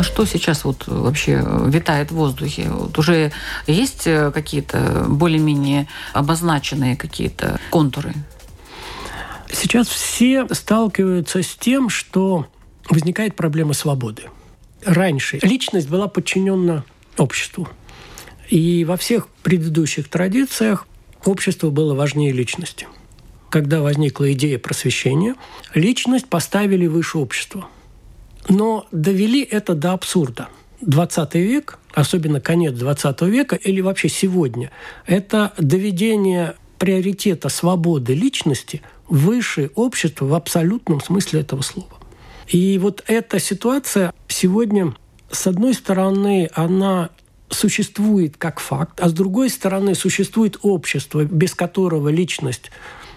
А 0.00 0.02
что 0.02 0.24
сейчас 0.24 0.64
вот 0.64 0.86
вообще 0.86 1.46
витает 1.66 2.10
в 2.10 2.14
воздухе? 2.14 2.70
Вот 2.70 2.98
уже 2.98 3.32
есть 3.66 4.06
э, 4.06 4.30
какие-то 4.32 5.04
более-менее 5.06 5.88
обозначенные 6.14 6.96
какие-то 6.96 7.60
контуры? 7.68 8.14
Сейчас 9.52 9.88
все 9.88 10.46
сталкиваются 10.52 11.42
с 11.42 11.54
тем, 11.54 11.90
что 11.90 12.46
возникает 12.88 13.36
проблема 13.36 13.74
свободы. 13.74 14.22
Раньше 14.86 15.38
личность 15.42 15.90
была 15.90 16.08
подчинена 16.08 16.82
обществу. 17.18 17.68
И 18.48 18.86
во 18.86 18.96
всех 18.96 19.28
предыдущих 19.42 20.08
традициях 20.08 20.86
общество 21.26 21.68
было 21.68 21.94
важнее 21.94 22.32
личности. 22.32 22.88
Когда 23.50 23.82
возникла 23.82 24.32
идея 24.32 24.58
просвещения, 24.58 25.34
личность 25.74 26.26
поставили 26.26 26.86
выше 26.86 27.18
общества– 27.18 27.68
но 28.48 28.86
довели 28.92 29.42
это 29.42 29.74
до 29.74 29.92
абсурда. 29.92 30.48
20 30.80 31.34
век, 31.34 31.78
особенно 31.92 32.40
конец 32.40 32.72
20 32.72 33.22
века 33.22 33.56
или 33.56 33.80
вообще 33.80 34.08
сегодня, 34.08 34.70
это 35.06 35.52
доведение 35.58 36.54
приоритета 36.78 37.50
свободы 37.50 38.14
личности 38.14 38.80
выше 39.08 39.70
общества 39.74 40.24
в 40.24 40.34
абсолютном 40.34 41.00
смысле 41.00 41.40
этого 41.40 41.62
слова. 41.62 41.90
И 42.48 42.78
вот 42.78 43.04
эта 43.06 43.38
ситуация 43.38 44.12
сегодня, 44.28 44.94
с 45.30 45.46
одной 45.46 45.74
стороны, 45.74 46.48
она 46.54 47.10
существует 47.50 48.36
как 48.36 48.60
факт, 48.60 49.00
а 49.00 49.08
с 49.08 49.12
другой 49.12 49.50
стороны 49.50 49.94
существует 49.94 50.58
общество, 50.62 51.24
без 51.24 51.54
которого 51.54 52.08
личность 52.08 52.70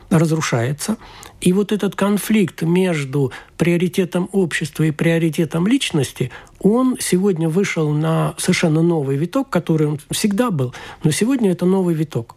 разрушается. 0.09 0.97
И 1.41 1.53
вот 1.53 1.71
этот 1.71 1.95
конфликт 1.95 2.61
между 2.61 3.31
приоритетом 3.57 4.29
общества 4.31 4.83
и 4.83 4.91
приоритетом 4.91 5.67
личности, 5.67 6.31
он 6.59 6.97
сегодня 6.99 7.49
вышел 7.49 7.89
на 7.91 8.35
совершенно 8.37 8.81
новый 8.81 9.17
виток, 9.17 9.49
который 9.49 9.87
он 9.87 9.99
всегда 10.11 10.51
был, 10.51 10.73
но 11.03 11.11
сегодня 11.11 11.51
это 11.51 11.65
новый 11.65 11.95
виток. 11.95 12.35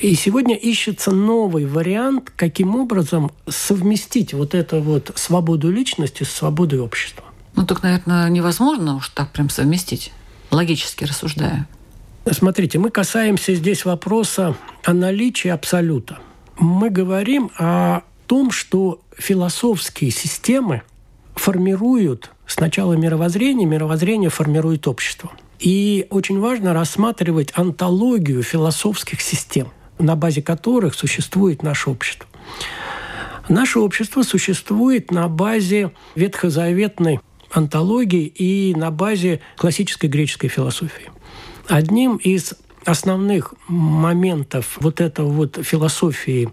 И 0.00 0.16
сегодня 0.16 0.56
ищется 0.56 1.12
новый 1.12 1.64
вариант, 1.64 2.32
каким 2.34 2.74
образом 2.74 3.30
совместить 3.48 4.34
вот 4.34 4.52
эту 4.52 4.80
вот 4.80 5.12
свободу 5.14 5.70
личности 5.70 6.24
с 6.24 6.30
свободой 6.30 6.80
общества. 6.80 7.24
Ну, 7.54 7.64
так, 7.66 7.84
наверное, 7.84 8.28
невозможно 8.28 8.96
уж 8.96 9.10
так 9.10 9.30
прям 9.30 9.48
совместить, 9.48 10.12
логически 10.50 11.04
рассуждая. 11.04 11.68
Смотрите, 12.30 12.78
мы 12.78 12.90
касаемся 12.90 13.54
здесь 13.54 13.84
вопроса 13.84 14.56
о 14.84 14.92
наличии 14.92 15.48
абсолюта– 15.48 16.18
мы 16.58 16.90
говорим 16.90 17.50
о 17.58 18.02
том, 18.26 18.50
что 18.50 19.00
философские 19.16 20.10
системы 20.10 20.82
формируют 21.34 22.30
сначала 22.46 22.92
мировоззрение, 22.94 23.66
мировоззрение 23.66 24.30
формирует 24.30 24.86
общество. 24.86 25.32
И 25.58 26.06
очень 26.10 26.40
важно 26.40 26.74
рассматривать 26.74 27.52
антологию 27.54 28.42
философских 28.42 29.20
систем, 29.20 29.68
на 29.98 30.16
базе 30.16 30.42
которых 30.42 30.94
существует 30.94 31.62
наше 31.62 31.90
общество. 31.90 32.28
Наше 33.48 33.80
общество 33.80 34.22
существует 34.22 35.10
на 35.10 35.28
базе 35.28 35.90
ветхозаветной 36.14 37.20
антологии 37.50 38.26
и 38.26 38.74
на 38.74 38.90
базе 38.90 39.40
классической 39.56 40.08
греческой 40.08 40.48
философии. 40.48 41.10
Одним 41.68 42.16
из 42.16 42.54
основных 42.84 43.54
моментов 43.68 44.78
вот 44.80 45.00
этого 45.00 45.30
вот 45.30 45.58
философии 45.62 46.50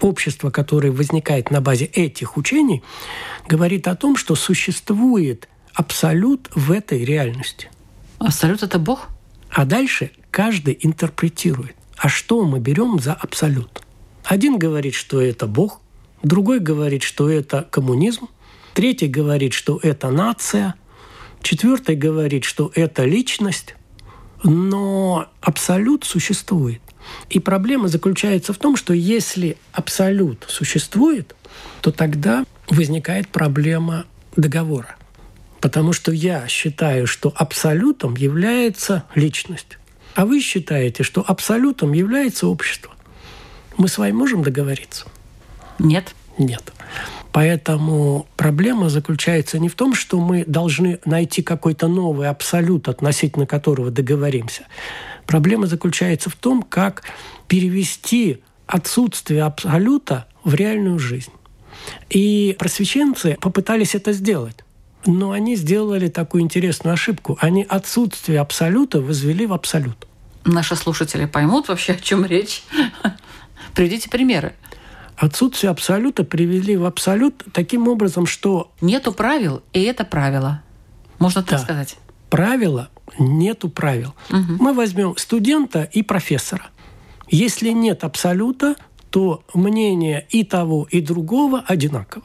общества, 0.00 0.50
которое 0.50 0.90
возникает 0.90 1.50
на 1.50 1.60
базе 1.60 1.86
этих 1.86 2.36
учений, 2.36 2.82
говорит 3.48 3.88
о 3.88 3.96
том, 3.96 4.16
что 4.16 4.34
существует 4.34 5.48
абсолют 5.72 6.50
в 6.54 6.70
этой 6.70 7.04
реальности. 7.04 7.70
Абсолют– 8.18 8.62
это 8.62 8.78
Бог? 8.78 9.08
А 9.50 9.64
дальше 9.64 10.10
каждый 10.30 10.78
интерпретирует. 10.80 11.76
А 11.96 12.08
что 12.08 12.44
мы 12.44 12.58
берем 12.58 12.98
за 12.98 13.14
абсолют? 13.14 13.82
Один 14.24 14.58
говорит, 14.58 14.94
что 14.94 15.20
это 15.20 15.46
Бог, 15.46 15.80
другой 16.22 16.58
говорит, 16.58 17.02
что 17.02 17.30
это 17.30 17.66
коммунизм, 17.70 18.28
третий 18.74 19.06
говорит, 19.06 19.52
что 19.52 19.78
это 19.82 20.10
нация, 20.10 20.74
четвертый 21.42 21.94
говорит, 21.94 22.44
что 22.44 22.72
это 22.74 23.04
личность, 23.04 23.76
но 24.44 25.26
абсолют 25.40 26.04
существует. 26.04 26.80
И 27.28 27.40
проблема 27.40 27.88
заключается 27.88 28.52
в 28.52 28.58
том, 28.58 28.76
что 28.76 28.92
если 28.92 29.56
абсолют 29.72 30.44
существует, 30.48 31.34
то 31.80 31.90
тогда 31.90 32.44
возникает 32.68 33.28
проблема 33.28 34.04
договора. 34.36 34.96
Потому 35.60 35.92
что 35.92 36.12
я 36.12 36.46
считаю, 36.46 37.06
что 37.06 37.32
абсолютом 37.34 38.16
является 38.16 39.04
личность. 39.14 39.78
А 40.14 40.26
вы 40.26 40.40
считаете, 40.40 41.02
что 41.02 41.24
абсолютом 41.26 41.92
является 41.92 42.46
общество. 42.46 42.92
Мы 43.76 43.88
с 43.88 43.98
вами 43.98 44.12
можем 44.12 44.42
договориться? 44.42 45.06
Нет. 45.78 46.14
Нет. 46.38 46.72
Поэтому 47.34 48.28
проблема 48.36 48.88
заключается 48.88 49.58
не 49.58 49.68
в 49.68 49.74
том, 49.74 49.96
что 49.96 50.20
мы 50.20 50.44
должны 50.46 51.00
найти 51.04 51.42
какой-то 51.42 51.88
новый 51.88 52.28
абсолют, 52.28 52.88
относительно 52.88 53.44
которого 53.44 53.90
договоримся. 53.90 54.66
Проблема 55.26 55.66
заключается 55.66 56.30
в 56.30 56.36
том, 56.36 56.62
как 56.62 57.02
перевести 57.48 58.40
отсутствие 58.68 59.42
абсолюта 59.42 60.28
в 60.44 60.54
реальную 60.54 61.00
жизнь. 61.00 61.32
И 62.08 62.54
просвещенцы 62.56 63.36
попытались 63.40 63.96
это 63.96 64.12
сделать. 64.12 64.58
Но 65.04 65.32
они 65.32 65.56
сделали 65.56 66.06
такую 66.06 66.44
интересную 66.44 66.94
ошибку. 66.94 67.36
Они 67.40 67.66
отсутствие 67.68 68.38
абсолюта 68.38 69.00
возвели 69.00 69.44
в 69.46 69.52
абсолют. 69.52 70.06
Наши 70.44 70.76
слушатели 70.76 71.24
поймут 71.24 71.66
вообще, 71.66 71.94
о 71.94 71.96
чем 71.96 72.24
речь. 72.24 72.62
Приведите 73.74 74.08
примеры. 74.08 74.54
Отсутствие 75.16 75.70
абсолюта 75.70 76.24
привели 76.24 76.76
в 76.76 76.84
абсолют 76.84 77.44
таким 77.52 77.88
образом, 77.88 78.26
что... 78.26 78.72
Нету 78.80 79.12
правил, 79.12 79.62
и 79.72 79.82
это 79.82 80.04
правило. 80.04 80.62
Можно 81.18 81.42
так 81.42 81.58
да. 81.58 81.58
сказать. 81.58 81.96
Правила 82.30 82.90
нету 83.18 83.68
правил. 83.68 84.14
Угу. 84.30 84.56
Мы 84.58 84.74
возьмем 84.74 85.16
студента 85.16 85.84
и 85.84 86.02
профессора. 86.02 86.66
Если 87.28 87.70
нет 87.70 88.04
абсолюта, 88.04 88.76
то 89.10 89.44
мнение 89.54 90.26
и 90.30 90.44
того, 90.44 90.88
и 90.90 91.00
другого 91.00 91.64
одинаково. 91.66 92.24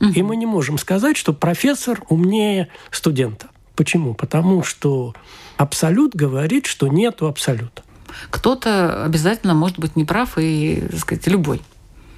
Угу. 0.00 0.10
И 0.10 0.22
мы 0.22 0.36
не 0.36 0.46
можем 0.46 0.78
сказать, 0.78 1.16
что 1.16 1.32
профессор 1.32 2.02
умнее 2.08 2.68
студента. 2.90 3.48
Почему? 3.76 4.14
Потому 4.14 4.62
что 4.62 5.14
абсолют 5.56 6.14
говорит, 6.14 6.66
что 6.66 6.88
нету 6.88 7.26
абсолюта. 7.26 7.82
Кто-то 8.30 9.04
обязательно 9.04 9.54
может 9.54 9.78
быть 9.78 9.96
неправ 9.96 10.36
и, 10.36 10.82
так 10.90 11.00
сказать, 11.00 11.26
любой. 11.26 11.60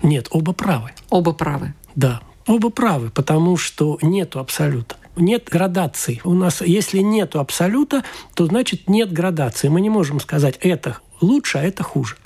Нет, 0.05 0.29
оба 0.31 0.53
правы. 0.53 0.91
Оба 1.09 1.33
правы. 1.33 1.73
Да, 1.97 2.21
оба 2.47 2.69
правы, 2.69 3.11
потому 3.11 3.57
что 3.57 3.99
нету 4.03 4.39
абсолюта. 4.39 4.97
Нет 5.17 5.49
градации. 5.51 6.21
У 6.25 6.35
нас, 6.35 6.61
если 6.61 6.99
нету 6.99 7.41
абсолюта, 7.41 8.05
то 8.35 8.45
значит 8.45 8.87
нет 8.87 9.11
градации. 9.11 9.69
Мы 9.69 9.81
не 9.81 9.89
можем 9.89 10.21
сказать, 10.21 10.59
это 10.61 10.99
лучше, 11.23 11.57
а 11.57 11.63
это 11.63 11.83
хуже. 11.83 12.17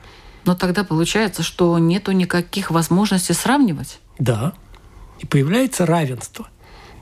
Но 0.45 0.57
тогда 0.57 0.83
получается, 0.83 1.45
что 1.45 1.79
нету 1.79 2.11
никаких 2.11 2.73
возможностей 2.73 3.33
сравнивать. 3.33 4.01
Да. 4.19 4.55
И 5.21 5.27
появляется 5.27 5.87
равенство. 5.87 6.49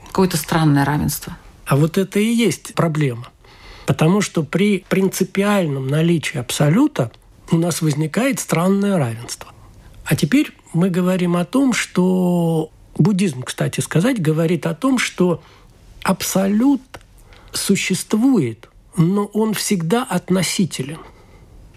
Какое-то 0.07 0.37
странное 0.37 0.85
равенство. 0.85 1.35
А 1.65 1.75
вот 1.75 1.97
это 1.97 2.19
и 2.19 2.27
есть 2.27 2.75
проблема. 2.75 3.29
Потому 3.87 4.21
что 4.21 4.43
при 4.43 4.85
принципиальном 4.89 5.87
наличии 5.87 6.37
абсолюта 6.37 7.11
у 7.49 7.57
нас 7.57 7.81
возникает 7.81 8.39
странное 8.39 8.97
равенство. 8.97 9.51
А 10.05 10.15
теперь 10.15 10.53
мы 10.77 10.89
говорим 10.89 11.35
о 11.35 11.43
том, 11.43 11.73
что 11.73 12.71
буддизм, 12.97 13.43
кстати 13.43 13.81
сказать, 13.81 14.21
говорит 14.21 14.65
о 14.65 14.73
том, 14.73 14.97
что 14.97 15.41
абсолют 16.03 16.81
существует, 17.51 18.69
но 18.95 19.25
он 19.25 19.53
всегда 19.53 20.03
относителен– 20.03 20.99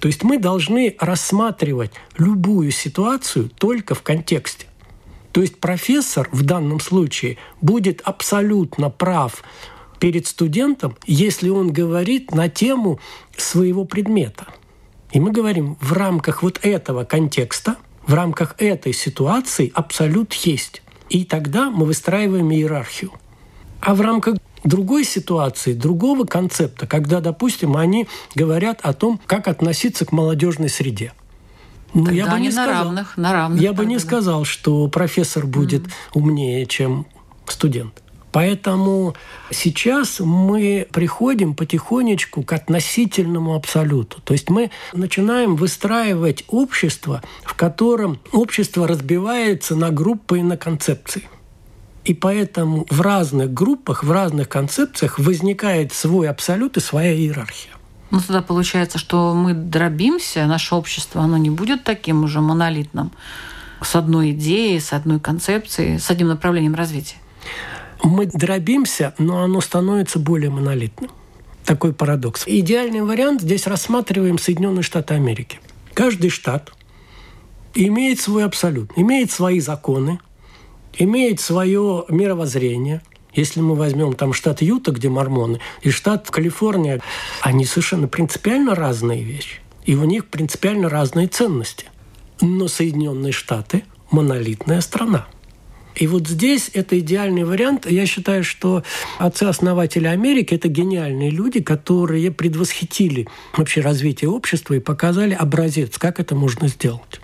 то 0.00 0.08
есть 0.08 0.24
мы 0.24 0.38
должны 0.38 0.96
рассматривать 0.98 1.92
любую 2.16 2.70
ситуацию 2.70 3.50
только 3.50 3.94
в 3.94 4.02
контексте. 4.02 4.66
То 5.30 5.42
есть 5.42 5.60
профессор 5.60 6.28
в 6.32 6.42
данном 6.42 6.80
случае 6.80 7.36
будет 7.60 8.00
абсолютно 8.00 8.90
прав 8.90 9.44
перед 10.00 10.26
студентом, 10.26 10.96
если 11.06 11.50
он 11.50 11.70
говорит 11.70 12.34
на 12.34 12.48
тему 12.48 12.98
своего 13.36 13.84
предмета. 13.84 14.46
И 15.12 15.20
мы 15.20 15.32
говорим, 15.32 15.76
в 15.80 15.92
рамках 15.92 16.42
вот 16.42 16.58
этого 16.62 17.04
контекста, 17.04 17.76
в 18.06 18.14
рамках 18.14 18.54
этой 18.58 18.92
ситуации 18.92 19.70
абсолют 19.74 20.32
есть. 20.34 20.82
И 21.08 21.24
тогда 21.24 21.70
мы 21.70 21.86
выстраиваем 21.86 22.52
иерархию. 22.52 23.12
А 23.80 23.94
в 23.94 24.00
рамках 24.00 24.36
другой 24.64 25.04
ситуации, 25.04 25.72
другого 25.72 26.24
концепта, 26.24 26.86
когда, 26.86 27.20
допустим, 27.20 27.76
они 27.76 28.06
говорят 28.34 28.80
о 28.82 28.92
том, 28.92 29.20
как 29.26 29.48
относиться 29.48 30.04
к 30.04 30.12
молодежной 30.12 30.68
среде. 30.68 31.12
Ну, 31.92 32.04
Тогда 32.04 32.18
я 32.18 32.26
бы 32.30 32.40
не 32.40 32.50
сказал, 32.52 32.66
на 32.66 32.82
равных, 32.84 33.16
на 33.16 33.32
равных. 33.32 33.62
Я 33.62 33.72
бы 33.72 33.84
не 33.84 33.98
сказал, 33.98 34.44
что 34.44 34.86
профессор 34.88 35.46
будет 35.46 35.82
mm. 35.82 35.92
умнее, 36.14 36.66
чем 36.66 37.06
студент. 37.46 38.00
Поэтому 38.32 39.14
сейчас 39.50 40.20
мы 40.20 40.86
приходим 40.92 41.54
потихонечку 41.54 42.42
к 42.42 42.52
относительному 42.52 43.54
абсолюту. 43.54 44.20
То 44.22 44.34
есть 44.34 44.50
мы 44.50 44.70
начинаем 44.92 45.56
выстраивать 45.56 46.44
общество, 46.48 47.22
в 47.44 47.54
котором 47.54 48.20
общество 48.32 48.86
разбивается 48.86 49.74
на 49.74 49.90
группы 49.90 50.38
и 50.38 50.42
на 50.42 50.56
концепции. 50.56 51.28
И 52.04 52.14
поэтому 52.14 52.86
в 52.88 53.00
разных 53.00 53.52
группах, 53.52 54.04
в 54.04 54.10
разных 54.10 54.48
концепциях 54.48 55.18
возникает 55.18 55.92
свой 55.92 56.28
абсолют 56.28 56.76
и 56.76 56.80
своя 56.80 57.12
иерархия. 57.14 57.72
Ну, 58.10 58.20
тогда 58.20 58.42
получается, 58.42 58.98
что 58.98 59.34
мы 59.34 59.54
дробимся, 59.54 60.46
наше 60.46 60.74
общество, 60.74 61.22
оно 61.22 61.36
не 61.36 61.50
будет 61.50 61.84
таким 61.84 62.24
уже 62.24 62.40
монолитным, 62.40 63.12
с 63.82 63.94
одной 63.94 64.32
идеей, 64.32 64.80
с 64.80 64.92
одной 64.92 65.20
концепцией, 65.20 65.98
с 65.98 66.10
одним 66.10 66.28
направлением 66.28 66.74
развития. 66.74 67.16
Мы 68.02 68.26
дробимся, 68.26 69.14
но 69.18 69.42
оно 69.42 69.60
становится 69.60 70.18
более 70.18 70.50
монолитным. 70.50 71.10
Такой 71.64 71.92
парадокс. 71.92 72.44
Идеальный 72.46 73.02
вариант 73.02 73.42
здесь 73.42 73.66
рассматриваем 73.66 74.38
Соединенные 74.38 74.82
Штаты 74.82 75.14
Америки. 75.14 75.60
Каждый 75.94 76.30
штат 76.30 76.72
имеет 77.74 78.20
свой 78.20 78.44
абсолют, 78.44 78.90
имеет 78.96 79.30
свои 79.30 79.60
законы, 79.60 80.18
имеет 80.94 81.40
свое 81.40 82.04
мировоззрение. 82.08 83.02
Если 83.34 83.60
мы 83.60 83.76
возьмем 83.76 84.14
там 84.14 84.32
штат 84.32 84.62
Юта, 84.62 84.90
где 84.90 85.08
мормоны, 85.08 85.60
и 85.82 85.90
штат 85.90 86.28
Калифорния, 86.30 87.00
они 87.42 87.64
совершенно 87.64 88.08
принципиально 88.08 88.74
разные 88.74 89.22
вещи. 89.22 89.60
И 89.84 89.94
у 89.94 90.04
них 90.04 90.26
принципиально 90.26 90.88
разные 90.88 91.28
ценности. 91.28 91.86
Но 92.40 92.66
Соединенные 92.66 93.32
Штаты– 93.32 93.84
монолитная 94.10 94.80
страна. 94.80 95.28
И 95.94 96.06
вот 96.06 96.28
здесь 96.28 96.70
это 96.72 96.98
идеальный 96.98 97.44
вариант. 97.44 97.90
Я 97.90 98.06
считаю, 98.06 98.44
что 98.44 98.82
отцы-основатели 99.18 100.06
Америки– 100.06 100.54
это 100.56 100.68
гениальные 100.68 101.30
люди, 101.30 101.60
которые 101.60 102.30
предвосхитили 102.30 103.28
вообще 103.56 103.80
развитие 103.80 104.30
общества 104.30 104.74
и 104.74 104.80
показали 104.80 105.34
образец, 105.34 105.98
как 105.98 106.20
это 106.20 106.34
можно 106.34 106.68
сделать. 106.68 107.20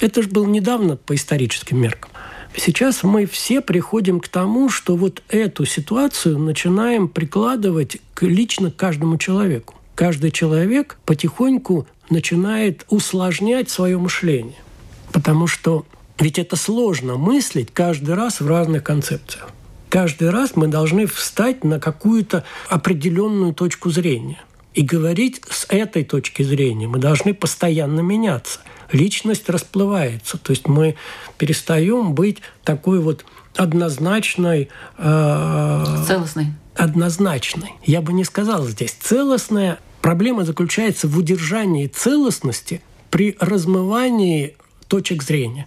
Это 0.00 0.22
же 0.22 0.28
было 0.28 0.46
недавно 0.46 0.96
по 0.96 1.14
историческим 1.14 1.80
меркам. 1.80 2.10
Сейчас 2.56 3.02
мы 3.02 3.26
все 3.26 3.60
приходим 3.60 4.20
к 4.20 4.28
тому, 4.28 4.68
что 4.68 4.96
вот 4.96 5.22
эту 5.28 5.64
ситуацию 5.64 6.38
начинаем 6.38 7.08
прикладывать 7.08 7.98
к, 8.14 8.22
лично 8.22 8.70
каждому 8.70 9.18
человеку. 9.18 9.74
Каждый 9.94 10.30
человек 10.30 10.98
потихоньку 11.04 11.86
начинает 12.10 12.84
усложнять 12.88 13.70
свое 13.70 13.98
мышление. 13.98 14.58
Потому 15.12 15.46
что 15.46 15.84
ведь 16.18 16.38
это 16.38 16.56
сложно 16.56 17.16
мыслить 17.16 17.72
каждый 17.72 18.14
раз 18.14 18.40
в 18.40 18.46
разных 18.46 18.84
концепциях. 18.84 19.50
Каждый 19.88 20.30
раз 20.30 20.56
мы 20.56 20.66
должны 20.66 21.06
встать 21.06 21.64
на 21.64 21.78
какую-то 21.78 22.44
определенную 22.68 23.54
точку 23.54 23.90
зрения. 23.90 24.40
И 24.74 24.82
говорить 24.82 25.40
с 25.48 25.66
этой 25.68 26.04
точки 26.04 26.42
зрения 26.42 26.88
мы 26.88 26.98
должны 26.98 27.34
постоянно 27.34 28.00
меняться– 28.00 28.60
личность 28.94 29.48
расплывается. 29.48 30.38
То 30.38 30.50
есть 30.52 30.68
мы 30.68 30.96
перестаем 31.38 32.14
быть 32.14 32.38
такой 32.62 33.00
вот 33.00 33.24
однозначной... 33.56 34.68
Э, 34.98 36.04
целостной. 36.06 36.46
Однозначной. 36.76 37.74
Я 37.84 38.00
бы 38.00 38.12
не 38.12 38.24
сказал 38.24 38.66
здесь. 38.66 38.92
Целостная 38.92 39.78
проблема 40.00 40.44
заключается 40.44 41.08
в 41.08 41.16
удержании 41.18 41.86
целостности 41.86 42.80
при 43.10 43.36
размывании 43.38 44.56
точек 44.88 45.22
зрения. 45.22 45.66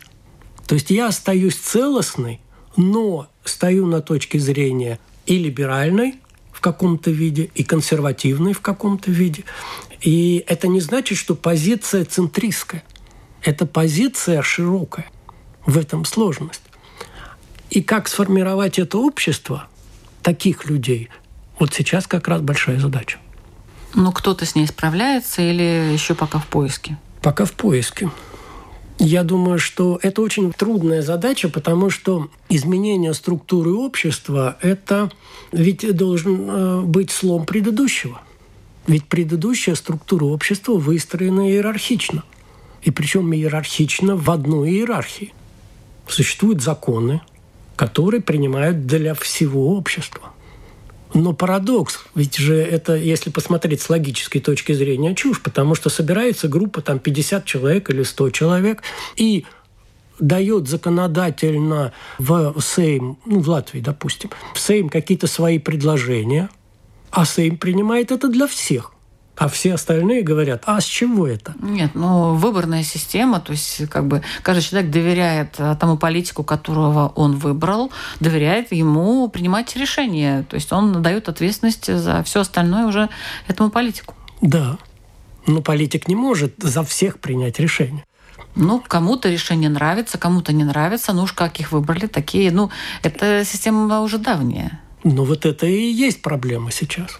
То 0.67 0.75
есть 0.75 0.89
я 0.89 1.07
остаюсь 1.07 1.55
целостной, 1.55 2.41
но 2.75 3.27
стою 3.43 3.87
на 3.87 4.01
точке 4.01 4.39
зрения 4.39 4.99
и 5.25 5.37
либеральной 5.37 6.15
в 6.51 6.61
каком-то 6.61 7.09
виде, 7.09 7.49
и 7.55 7.63
консервативной 7.63 8.53
в 8.53 8.61
каком-то 8.61 9.09
виде. 9.09 9.43
И 10.01 10.43
это 10.47 10.67
не 10.67 10.81
значит, 10.81 11.17
что 11.17 11.35
позиция 11.35 12.05
центристская– 12.05 12.83
эта 13.43 13.65
позиция 13.65 14.41
широкая. 14.41 15.09
В 15.65 15.77
этом 15.77 16.05
сложность. 16.05 16.61
И 17.69 17.81
как 17.81 18.07
сформировать 18.07 18.79
это 18.79 18.97
общество, 18.97 19.67
таких 20.23 20.65
людей, 20.65 21.09
вот 21.59 21.73
сейчас 21.73 22.07
как 22.07 22.29
раз 22.29 22.41
большая 22.41 22.79
задача. 22.79 23.17
Но 23.93 24.13
кто-то 24.13 24.45
с 24.45 24.55
ней 24.55 24.65
справляется 24.65 25.41
или 25.41 25.91
еще 25.93 26.15
пока 26.15 26.39
в 26.39 26.47
поиске? 26.47 26.97
Пока 27.21 27.43
в 27.43 27.51
поиске. 27.51 28.09
Я 28.99 29.23
думаю, 29.23 29.59
что 29.59 29.99
это 30.01 30.21
очень 30.21 30.51
трудная 30.51 31.01
задача, 31.01 31.49
потому 31.49 31.89
что 31.89 32.29
изменение 32.49 33.13
структуры 33.13 33.71
общества– 33.73 34.57
это 34.61 35.11
ведь 35.51 35.95
должен 35.95 36.49
э, 36.49 36.81
быть 36.81 37.11
слом 37.11 37.45
предыдущего. 37.45 38.21
Ведь 38.87 39.05
предыдущая 39.05 39.75
структура 39.75 40.25
общества 40.25 40.73
выстроена 40.73 41.51
иерархично– 41.51 42.23
и 42.87 42.91
причем 42.91 43.33
иерархично 43.33 44.15
в 44.15 44.31
одной 44.31 44.71
иерархии. 44.71 45.33
Существуют 46.07 46.61
законы, 46.61 47.19
которые 47.75 48.21
принимают 48.21 48.85
для 48.85 49.13
всего 49.13 49.75
общества. 49.75 50.31
Но 51.13 51.33
парадокс, 51.33 51.99
ведь 52.15 52.35
же 52.35 52.55
это, 52.55 52.95
если 52.95 53.29
посмотреть 53.29 53.81
с 53.81 53.89
логической 53.89 54.41
точки 54.41 54.73
зрения, 54.73 55.15
чушь, 55.15 55.41
потому 55.41 55.73
что 55.73 55.89
собирается 55.89 56.47
группа 56.47 56.81
там 56.81 56.99
50 56.99 57.45
человек 57.45 57.89
или 57.89 58.03
100 58.03 58.29
человек, 58.31 58.83
и 59.15 59.45
дает 60.19 60.67
законодательно 60.67 61.93
в 62.17 62.55
Сейм, 62.59 63.17
ну, 63.25 63.39
в 63.39 63.49
Латвии, 63.49 63.79
допустим, 63.79 64.31
в 64.53 64.59
Сейм 64.59 64.89
какие-то 64.89 65.27
свои 65.27 65.59
предложения, 65.59 66.49
а 67.11 67.25
Сейм 67.25 67.57
принимает 67.57 68.11
это 68.11 68.27
для 68.27 68.47
всех. 68.47 68.91
А 69.37 69.47
все 69.49 69.75
остальные 69.75 70.23
говорят, 70.23 70.63
а 70.65 70.81
с 70.81 70.85
чего 70.85 71.27
это? 71.27 71.53
Нет, 71.61 71.91
ну 71.93 72.33
выборная 72.33 72.81
система, 72.81 73.39
то 73.39 73.51
есть 73.51 73.87
как 73.87 74.07
бы 74.07 74.23
каждый 74.41 74.63
человек 74.63 74.89
доверяет 74.89 75.55
э, 75.59 75.75
тому 75.79 75.95
политику, 75.95 76.43
которого 76.43 77.09
он 77.09 77.37
выбрал, 77.37 77.91
доверяет 78.19 78.71
ему 78.71 79.29
принимать 79.29 79.75
решения. 79.75 80.43
То 80.49 80.55
есть 80.55 80.73
он 80.73 81.03
дает 81.03 81.29
ответственность 81.29 81.85
за 81.85 82.23
все 82.23 82.41
остальное 82.41 82.87
уже 82.87 83.09
этому 83.47 83.69
политику. 83.69 84.15
Да, 84.41 84.79
но 85.45 85.61
политик 85.61 86.07
не 86.07 86.15
может 86.15 86.55
за 86.57 86.83
всех 86.83 87.19
принять 87.19 87.59
решение. 87.59 88.03
Ну, 88.55 88.83
кому-то 88.85 89.29
решение 89.29 89.69
нравится, 89.69 90.17
кому-то 90.17 90.51
не 90.51 90.63
нравится. 90.63 91.13
Ну 91.13 91.23
уж 91.23 91.33
как 91.33 91.59
их 91.59 91.71
выбрали, 91.71 92.07
такие. 92.07 92.51
Ну, 92.51 92.71
эта 93.03 93.45
система 93.45 94.01
уже 94.01 94.17
давняя. 94.17 94.81
Ну, 95.03 95.25
вот 95.25 95.45
это 95.45 95.67
и 95.67 95.91
есть 95.91 96.23
проблема 96.23 96.71
сейчас. 96.71 97.19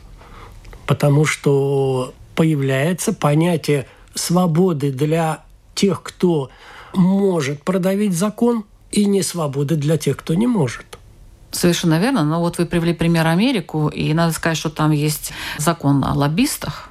Потому 0.88 1.26
что 1.26 2.14
появляется 2.36 3.14
понятие 3.14 3.88
свободы 4.16 4.92
для 4.92 5.44
тех, 5.76 6.02
кто 6.02 6.50
может 6.94 7.64
продавить 7.64 8.14
закон, 8.14 8.66
и 8.92 9.06
не 9.06 9.22
свободы 9.22 9.76
для 9.76 9.98
тех, 9.98 10.18
кто 10.18 10.34
не 10.34 10.48
может. 10.48 10.98
Совершенно 11.52 12.00
верно. 12.00 12.24
Но 12.24 12.40
вот 12.40 12.58
вы 12.58 12.66
привели 12.66 12.94
пример 12.94 13.28
Америку, 13.28 13.90
и 13.90 14.14
надо 14.14 14.34
сказать, 14.34 14.58
что 14.58 14.70
там 14.70 14.92
есть 14.92 15.34
закон 15.58 16.04
о 16.04 16.14
лоббистах. 16.14 16.90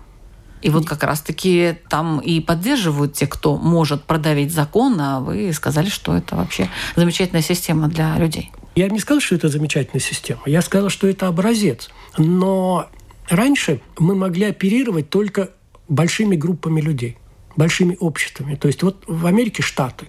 И 0.63 0.71
вот 0.71 0.87
как 0.87 1.03
раз-таки 1.03 1.79
там 1.89 2.19
и 2.19 2.41
поддерживают 2.41 3.15
те, 3.15 3.27
кто 3.27 3.57
может 3.57 4.05
продавить 4.05 4.53
закон, 4.53 4.99
а 5.01 5.21
вы 5.21 5.53
сказали, 5.53 5.89
что 5.89 6.17
это 6.17 6.35
вообще 6.37 6.69
замечательная 6.97 7.43
система 7.43 7.89
для 7.89 8.17
людей. 8.17 8.51
Я 8.75 8.89
не 8.89 8.99
сказал, 8.99 9.21
что 9.21 9.37
это 9.37 9.49
замечательная 9.49 10.01
система. 10.01 10.41
Я 10.47 10.63
сказал, 10.63 10.89
что 10.89 11.07
это 11.07 11.29
образец. 11.29 11.89
Но 12.19 12.89
раньше 13.29 13.81
мы 13.99 14.15
могли 14.15 14.47
оперировать 14.47 15.11
только 15.11 15.51
большими 15.89 16.37
группами 16.37 16.81
людей, 16.81 17.17
большими 17.57 17.97
обществами. 18.01 18.55
То 18.55 18.69
есть 18.69 18.83
вот 18.83 19.05
в 19.07 19.27
Америке 19.27 19.63
штаты. 19.63 20.07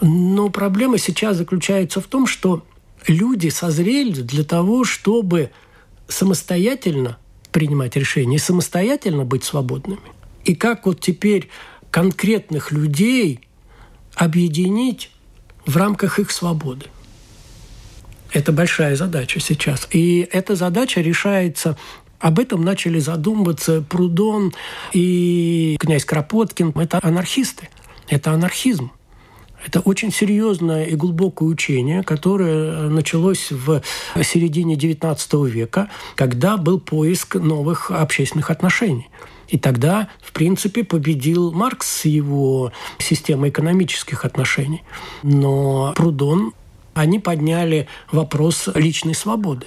Но 0.00 0.48
проблема 0.48 0.98
сейчас 0.98 1.36
заключается 1.36 2.00
в 2.00 2.06
том, 2.06 2.26
что 2.26 2.64
люди 3.06 3.48
созрели 3.48 4.22
для 4.22 4.44
того, 4.44 4.84
чтобы 4.84 5.50
самостоятельно 6.08 7.18
принимать 7.52 7.96
решения 7.96 8.36
и 8.36 8.40
самостоятельно 8.40 9.24
быть 9.24 9.44
свободными. 9.44 10.00
И 10.44 10.54
как 10.54 10.86
вот 10.86 11.00
теперь 11.00 11.48
конкретных 11.90 12.72
людей 12.72 13.40
объединить 14.14 15.10
в 15.66 15.76
рамках 15.76 16.18
их 16.18 16.30
свободы. 16.30 16.86
Это 18.32 18.50
большая 18.50 18.96
задача 18.96 19.40
сейчас. 19.40 19.86
И 19.90 20.26
эта 20.32 20.56
задача 20.56 21.00
решается 21.00 21.76
об 22.22 22.38
этом 22.38 22.62
начали 22.62 23.00
задумываться 23.00 23.82
Прудон 23.82 24.52
и 24.92 25.76
князь 25.80 26.04
Кропоткин. 26.04 26.70
Это 26.76 27.00
анархисты. 27.02 27.68
Это 28.08 28.30
анархизм. 28.30 28.92
Это 29.66 29.80
очень 29.80 30.12
серьезное 30.12 30.84
и 30.84 30.94
глубокое 30.94 31.48
учение, 31.48 32.04
которое 32.04 32.88
началось 32.88 33.50
в 33.50 33.82
середине 34.22 34.76
XIX 34.76 35.48
века, 35.48 35.88
когда 36.14 36.56
был 36.56 36.78
поиск 36.78 37.34
новых 37.34 37.90
общественных 37.90 38.50
отношений. 38.50 39.08
И 39.48 39.58
тогда, 39.58 40.08
в 40.20 40.32
принципе, 40.32 40.84
победил 40.84 41.52
Маркс 41.52 41.88
с 41.88 42.04
его 42.04 42.72
системой 42.98 43.50
экономических 43.50 44.24
отношений. 44.24 44.82
Но 45.24 45.92
Прудон, 45.96 46.54
они 46.94 47.18
подняли 47.18 47.88
вопрос 48.12 48.68
личной 48.74 49.14
свободы. 49.14 49.66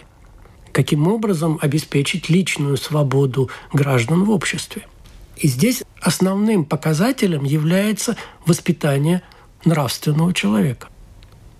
Каким 0.75 1.07
образом 1.07 1.57
обеспечить 1.61 2.27
личную 2.27 2.75
свободу 2.75 3.49
граждан 3.71 4.25
в 4.25 4.29
обществе? 4.29 4.85
И 5.37 5.47
здесь 5.47 5.83
основным 6.01 6.65
показателем 6.65 7.45
является 7.45 8.17
воспитание 8.45 9.21
нравственного 9.63 10.33
человека. 10.33 10.89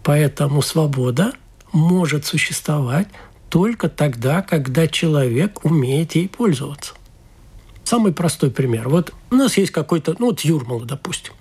Поэтому 0.04 0.62
свобода 0.62 1.32
может 1.71 2.25
существовать 2.25 3.08
только 3.47 3.88
тогда, 3.88 4.41
когда 4.41 4.86
человек 4.86 5.63
умеет 5.63 6.15
ей 6.15 6.28
пользоваться. 6.28 6.93
Самый 7.86 8.12
простой 8.12 8.51
пример. 8.51 8.89
Вот 8.89 9.13
у 9.32 9.36
нас 9.36 9.56
есть 9.56 9.71
какой-то, 9.71 10.17
ну 10.19 10.25
вот 10.25 10.41
Юрмала, 10.41 10.84
допустим. 10.84 11.32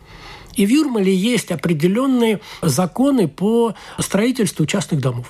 И 0.55 0.65
в 0.65 0.69
Юрмале 0.69 1.13
есть 1.13 1.51
определенные 1.51 2.41
законы 2.63 3.27
по 3.27 3.75
строительству 3.99 4.65
частных 4.65 5.01
домов. 5.01 5.27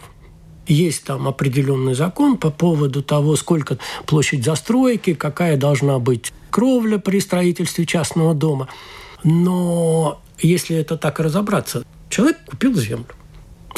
Есть 0.66 1.04
там 1.04 1.28
определенный 1.28 1.94
закон 1.94 2.38
по 2.38 2.50
поводу 2.50 3.02
того, 3.02 3.36
сколько 3.36 3.78
площадь 4.06 4.44
застройки, 4.44 5.14
какая 5.14 5.56
должна 5.56 5.98
быть 5.98 6.32
кровля 6.50 6.98
при 6.98 7.20
строительстве 7.20 7.84
частного 7.84 8.34
дома. 8.34 8.68
Но 9.24 10.20
если 10.38 10.76
это 10.76 10.96
так 10.96 11.20
разобраться, 11.20 11.84
человек 12.08 12.38
купил 12.46 12.74
землю. 12.74 13.06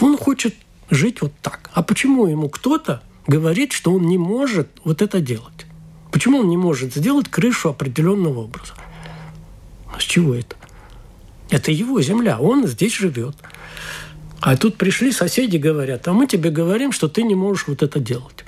Он 0.01 0.17
хочет 0.17 0.55
жить 0.91 1.23
вот 1.23 1.33
так. 1.43 1.71
А 1.73 1.83
почему 1.83 2.27
ему 2.27 2.49
кто-то 2.49 3.03
говорит, 3.27 3.73
что 3.73 3.93
он 3.93 4.07
не 4.07 4.19
может 4.19 4.69
вот 4.85 5.03
это 5.03 5.21
делать? 5.21 5.67
Почему 6.13 6.39
он 6.39 6.49
не 6.49 6.57
может 6.57 6.95
сделать 6.95 7.29
крышу 7.29 7.71
определенного 7.71 8.41
образа? 8.41 8.75
С 9.99 10.03
чего 10.03 10.35
это? 10.35 10.57
Это 11.51 11.73
его 11.73 12.01
земля, 12.03 12.39
он 12.39 12.67
здесь 12.67 12.95
живет. 12.95 13.37
А 14.41 14.57
тут 14.57 14.77
пришли 14.77 15.13
соседи, 15.13 15.57
говорят, 15.57 16.07
а 16.09 16.13
мы 16.13 16.27
тебе 16.27 16.51
говорим, 16.51 16.93
что 16.93 17.09
ты 17.09 17.23
не 17.23 17.35
можешь 17.35 17.69
вот 17.69 17.83
это 17.83 17.99
делать. 18.01 18.45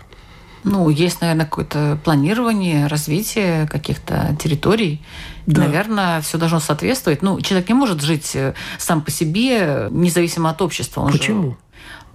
Ну, 0.65 0.89
есть, 0.89 1.21
наверное, 1.21 1.47
какое-то 1.47 1.99
планирование, 2.05 2.89
развитие 2.89 3.67
каких-то 3.69 4.37
территорий. 4.41 5.01
Да. 5.47 5.63
Наверное, 5.63 6.21
все 6.21 6.37
должно 6.37 6.61
соответствовать. 6.61 7.23
Ну, 7.23 7.41
человек 7.41 7.69
не 7.69 7.75
может 7.75 8.03
жить 8.03 8.33
э, 8.35 8.55
сам 8.77 9.01
по 9.03 9.11
себе, 9.11 9.89
независимо 9.91 10.51
от 10.51 10.61
общества. 10.61 11.03
Он 11.03 11.13
Почему? 11.13 11.51
Же, 11.51 11.57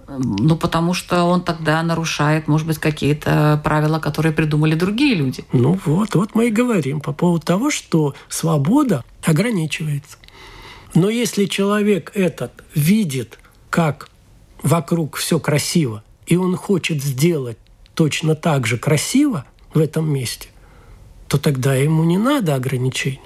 ну, 0.06 0.56
потому 0.56 0.94
что 0.94 1.24
он 1.24 1.42
тогда 1.42 1.82
нарушает, 1.82 2.46
может 2.46 2.66
быть, 2.66 2.78
какие-то 2.78 3.60
правила, 3.64 3.98
которые 3.98 4.32
придумали 4.32 4.74
другие 4.74 5.14
люди. 5.14 5.44
Ну 5.52 5.78
вот, 5.84 6.14
вот 6.14 6.34
мы 6.34 6.48
и 6.48 6.50
говорим 6.50 7.00
по 7.00 7.12
поводу 7.12 7.44
того, 7.44 7.70
что 7.70 8.14
свобода 8.28 9.04
ограничивается. 9.24 10.18
Но 10.94 11.08
если 11.08 11.46
человек 11.46 12.12
этот 12.14 12.52
видит, 12.74 13.38
как 13.74 14.08
вокруг 14.62 15.16
все 15.16 15.40
красиво, 15.40 16.04
и 16.28 16.36
он 16.36 16.54
хочет 16.54 17.02
сделать 17.02 17.58
точно 17.94 18.36
так 18.36 18.68
же 18.68 18.78
красиво 18.78 19.46
в 19.74 19.80
этом 19.80 20.08
месте, 20.08 20.46
то 21.26 21.38
тогда 21.38 21.74
ему 21.74 22.04
не 22.04 22.16
надо 22.16 22.54
ограничений. 22.54 23.20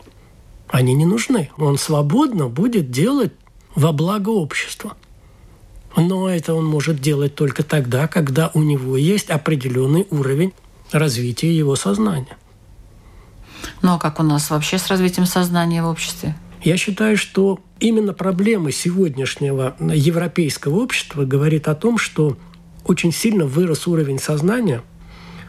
Они 0.69 0.95
не 0.95 1.05
нужны. 1.05 1.51
Он 1.59 1.77
свободно 1.77 2.49
будет 2.49 2.91
делать 2.91 3.35
во 3.75 3.93
благо 3.93 4.31
общества. 4.31 4.97
Но 5.95 6.31
это 6.31 6.55
он 6.55 6.65
может 6.65 6.99
делать 6.99 7.35
только 7.35 7.63
тогда, 7.63 8.09
когда 8.09 8.51
у 8.55 8.63
него 8.63 8.97
есть 8.97 9.29
определенный 9.29 10.07
уровень 10.11 10.55
развития 10.93 11.55
его 11.55 11.77
сознания. 11.77 12.39
Ну 13.83 13.93
а 13.93 13.99
как 13.99 14.19
у 14.19 14.23
нас 14.23 14.49
вообще 14.49 14.79
с 14.79 14.87
развитием 14.87 15.27
сознания 15.27 15.83
в 15.83 15.89
обществе? 15.89 16.35
Я 16.63 16.77
считаю, 16.77 17.17
что 17.17 17.61
именно 17.81 18.13
проблема 18.13 18.73
сегодняшнего 18.73 19.77
европейского 19.81 20.77
общества 20.81 21.25
говорит 21.25 21.69
о 21.69 21.75
том, 21.75 21.99
что 21.99 22.37
очень 22.85 23.13
сильно 23.13 23.45
вырос 23.47 23.87
уровень 23.87 24.19
сознания 24.19 24.83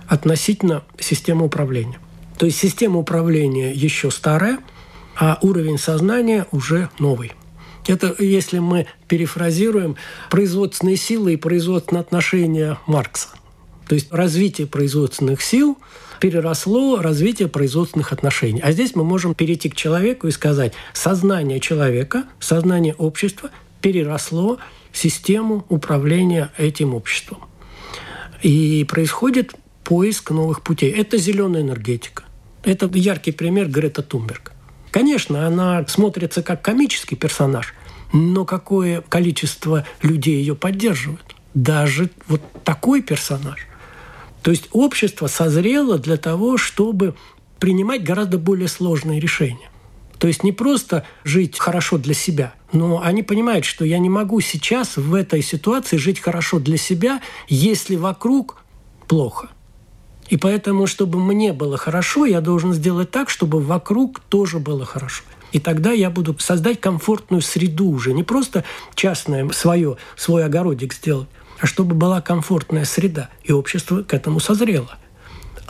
относительно 0.07 0.83
системы 0.99 1.45
управления. 1.45 1.99
То 2.37 2.45
есть 2.45 2.57
система 2.57 2.99
управления 2.99 3.71
еще 3.71 4.11
старая, 4.11 4.59
а 5.15 5.37
уровень 5.41 5.77
сознания 5.77 6.45
уже 6.51 6.89
новый. 6.99 7.33
Это 7.87 8.15
если 8.19 8.59
мы 8.59 8.85
перефразируем 9.07 9.95
производственные 10.29 10.95
силы 10.95 11.33
и 11.33 11.37
производственные 11.37 12.01
отношения 12.01 12.77
Маркса. 12.85 13.29
То 13.89 13.95
есть 13.95 14.11
развитие 14.11 14.67
производственных 14.67 15.41
сил 15.41 15.79
переросло 16.19 17.01
развитие 17.01 17.47
производственных 17.47 18.13
отношений. 18.13 18.61
А 18.61 18.71
здесь 18.71 18.95
мы 18.95 19.03
можем 19.03 19.33
перейти 19.33 19.67
к 19.67 19.75
человеку 19.75 20.27
и 20.27 20.31
сказать, 20.31 20.73
сознание 20.93 21.59
человека, 21.59 22.25
сознание 22.39 22.93
общества 22.93 23.49
переросло 23.81 24.59
систему 24.93 25.65
управления 25.69 26.51
этим 26.59 26.93
обществом. 26.93 27.39
И 28.43 28.85
происходит 28.87 29.55
поиск 29.83 30.29
новых 30.29 30.61
путей. 30.61 30.91
Это 30.91 31.17
зеленая 31.17 31.63
энергетика. 31.63 32.25
Это 32.63 32.85
яркий 32.93 33.31
пример 33.31 33.69
Грета 33.69 34.03
Тумберг. 34.03 34.51
Конечно, 34.91 35.47
она 35.47 35.83
смотрится 35.87 36.43
как 36.43 36.61
комический 36.61 37.15
персонаж, 37.15 37.73
но 38.13 38.45
какое 38.45 39.01
количество 39.01 39.83
людей 40.03 40.35
ее 40.35 40.53
поддерживают? 40.53 41.35
Даже 41.55 42.11
вот 42.27 42.41
такой 42.63 43.01
персонаж. 43.01 43.65
То 44.41 44.51
есть 44.51 44.69
общество 44.71 45.27
созрело 45.27 45.97
для 45.97 46.17
того, 46.17 46.57
чтобы 46.57 47.15
принимать 47.59 48.03
гораздо 48.03 48.37
более 48.37 48.67
сложные 48.67 49.19
решения. 49.19 49.69
То 50.17 50.27
есть 50.27 50.43
не 50.43 50.51
просто 50.51 51.05
жить 51.23 51.57
хорошо 51.57 51.97
для 51.97 52.13
себя, 52.13 52.53
но 52.73 53.01
они 53.01 53.23
понимают, 53.23 53.65
что 53.65 53.85
я 53.85 53.99
не 53.99 54.09
могу 54.09 54.41
сейчас 54.41 54.97
в 54.97 55.13
этой 55.13 55.41
ситуации 55.41 55.97
жить 55.97 56.19
хорошо 56.19 56.59
для 56.59 56.77
себя, 56.77 57.21
если 57.47 57.95
вокруг 57.95 58.61
плохо. 59.07 59.49
И 60.27 60.37
поэтому, 60.37 60.87
чтобы 60.87 61.19
мне 61.19 61.53
было 61.53 61.77
хорошо, 61.77 62.25
я 62.25 62.41
должен 62.41 62.73
сделать 62.73 63.11
так, 63.11 63.29
чтобы 63.29 63.59
вокруг 63.59 64.19
тоже 64.19 64.59
было 64.59 64.85
хорошо. 64.85 65.23
И 65.51 65.59
тогда 65.59 65.91
я 65.91 66.09
буду 66.11 66.35
создать 66.37 66.79
комфортную 66.79 67.41
среду 67.41 67.89
уже, 67.89 68.13
не 68.13 68.23
просто 68.23 68.63
частное 68.93 69.49
свое, 69.49 69.97
свой 70.15 70.45
огородик 70.45 70.93
сделать, 70.93 71.27
а 71.59 71.67
чтобы 71.67 71.95
была 71.95 72.21
комфортная 72.21 72.85
среда, 72.85 73.29
и 73.43 73.51
общество 73.51 74.03
к 74.03 74.13
этому 74.13 74.39
созрело. 74.39 74.97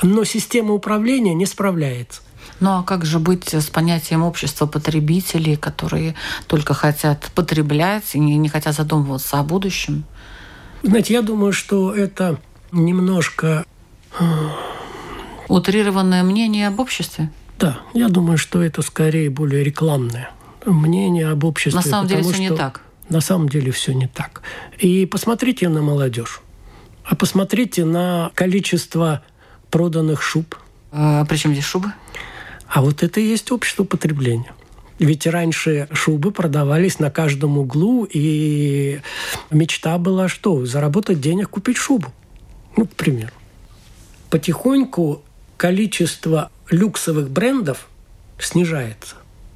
Но 0.01 0.23
система 0.23 0.73
управления 0.73 1.33
не 1.33 1.45
справляется. 1.45 2.21
Ну 2.59 2.71
а 2.71 2.83
как 2.83 3.05
же 3.05 3.19
быть 3.19 3.53
с 3.53 3.67
понятием 3.67 4.23
общества 4.23 4.65
потребителей, 4.65 5.55
которые 5.55 6.15
только 6.47 6.73
хотят 6.73 7.31
потреблять 7.35 8.15
и 8.15 8.19
не 8.19 8.49
хотят 8.49 8.75
задумываться 8.75 9.39
о 9.39 9.43
будущем? 9.43 10.03
Знаете, 10.83 11.13
я 11.13 11.21
думаю, 11.21 11.53
что 11.53 11.93
это 11.93 12.39
немножко... 12.71 13.65
Э, 14.19 14.25
Утрированное 15.47 16.23
мнение 16.23 16.67
об 16.67 16.79
обществе? 16.79 17.31
Да, 17.57 17.79
я 17.93 18.07
думаю, 18.07 18.37
что 18.37 18.61
это 18.61 18.81
скорее 18.81 19.29
более 19.29 19.63
рекламное 19.63 20.31
мнение 20.65 21.29
об 21.29 21.43
обществе. 21.43 21.75
На 21.75 21.81
самом 21.81 22.07
деле 22.07 22.23
все 22.23 22.39
не 22.39 22.55
так. 22.55 22.81
На 23.09 23.21
самом 23.21 23.49
деле 23.49 23.71
все 23.71 23.93
не 23.93 24.07
так. 24.07 24.41
И 24.77 25.05
посмотрите 25.05 25.67
на 25.67 25.81
молодежь. 25.81 26.41
А 27.03 27.15
посмотрите 27.15 27.85
на 27.85 28.31
количество 28.35 29.23
проданных 29.71 30.21
шуб. 30.21 30.55
А, 30.91 31.25
причем 31.25 31.53
здесь 31.53 31.65
шубы? 31.65 31.91
А 32.67 32.81
вот 32.81 33.01
это 33.01 33.19
и 33.19 33.27
есть 33.27 33.51
общество 33.51 33.83
потребления. 33.83 34.53
Ведь 34.99 35.25
раньше 35.25 35.87
шубы 35.91 36.31
продавались 36.31 36.99
на 36.99 37.09
каждом 37.09 37.57
углу, 37.57 38.05
и 38.05 38.99
мечта 39.49 39.97
была 39.97 40.27
что? 40.27 40.65
Заработать 40.65 41.21
денег, 41.21 41.49
купить 41.49 41.77
шубу. 41.77 42.13
Ну, 42.75 42.85
к 42.85 42.91
примеру. 42.91 43.31
Потихоньку 44.29 45.23
количество 45.57 46.51
люксовых 46.69 47.29
брендов 47.29 47.87
снижается. 48.37 49.15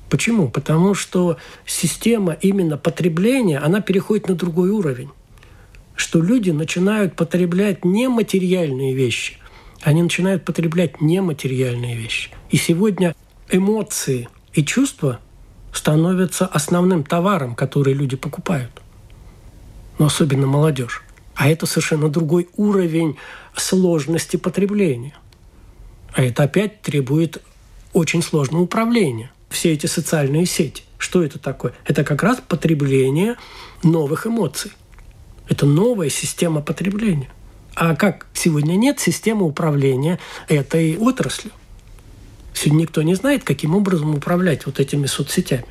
Почему? 0.10 0.50
Потому 0.50 0.94
что 0.94 1.38
система 1.66 2.34
именно 2.34 2.78
потребления, 2.78 3.60
она 3.60 3.82
переходит 3.82 4.28
на 4.28 4.36
другой 4.36 4.70
уровень. 4.70 5.10
Что 5.96 6.22
люди 6.22 6.52
начинают 6.52 7.16
потреблять 7.16 7.86
не 7.86 8.08
материальные 8.08 8.94
вещи, 8.94 9.38
они 9.82 10.02
начинают 10.02 10.46
потреблять 10.46 11.02
нематериальные 11.02 11.96
вещи. 11.96 12.30
И 12.50 12.58
сегодня 12.58 13.16
эмоции 13.50 14.30
и 14.54 14.64
чувства 14.64 15.20
становятся 15.74 16.46
основным 16.46 17.04
товаром, 17.04 17.56
который 17.56 17.94
люди 17.94 18.16
покупают. 18.16 18.72
Но 20.00 20.06
особенно 20.06 20.48
молодежь. 20.48 21.04
А 21.36 21.50
это 21.50 21.66
совершенно 21.66 22.10
другой 22.10 22.48
уровень 22.56 23.18
сложности 23.56 24.38
потребления. 24.38 25.16
А 26.14 26.24
это 26.24 26.44
опять 26.44 26.82
требует 26.82 27.42
очень 27.92 28.22
сложного 28.22 28.64
управления. 28.64 29.32
Все 29.54 29.72
эти 29.72 29.86
социальные 29.86 30.48
сети. 30.48 30.82
Что 30.98 31.24
это 31.24 31.38
такое? 31.38 31.74
Это 31.86 32.04
как 32.04 32.24
раз 32.24 32.42
потребление 32.46 33.36
новых 33.84 34.26
эмоций. 34.26 34.72
Это 35.48 35.68
новая 35.68 36.10
система 36.10 36.62
потребления. 36.62 37.30
А 37.76 37.96
как 37.96 38.26
сегодня 38.34 38.74
нет 38.74 39.00
системы 39.00 39.46
управления 39.46 40.20
этой 40.48 40.98
отраслью? 40.98 41.54
Сегодня 42.56 42.82
никто 42.82 43.04
не 43.04 43.14
знает, 43.14 43.44
каким 43.44 43.76
образом 43.76 44.16
управлять 44.16 44.66
вот 44.66 44.80
этими 44.80 45.06
соцсетями. 45.06 45.68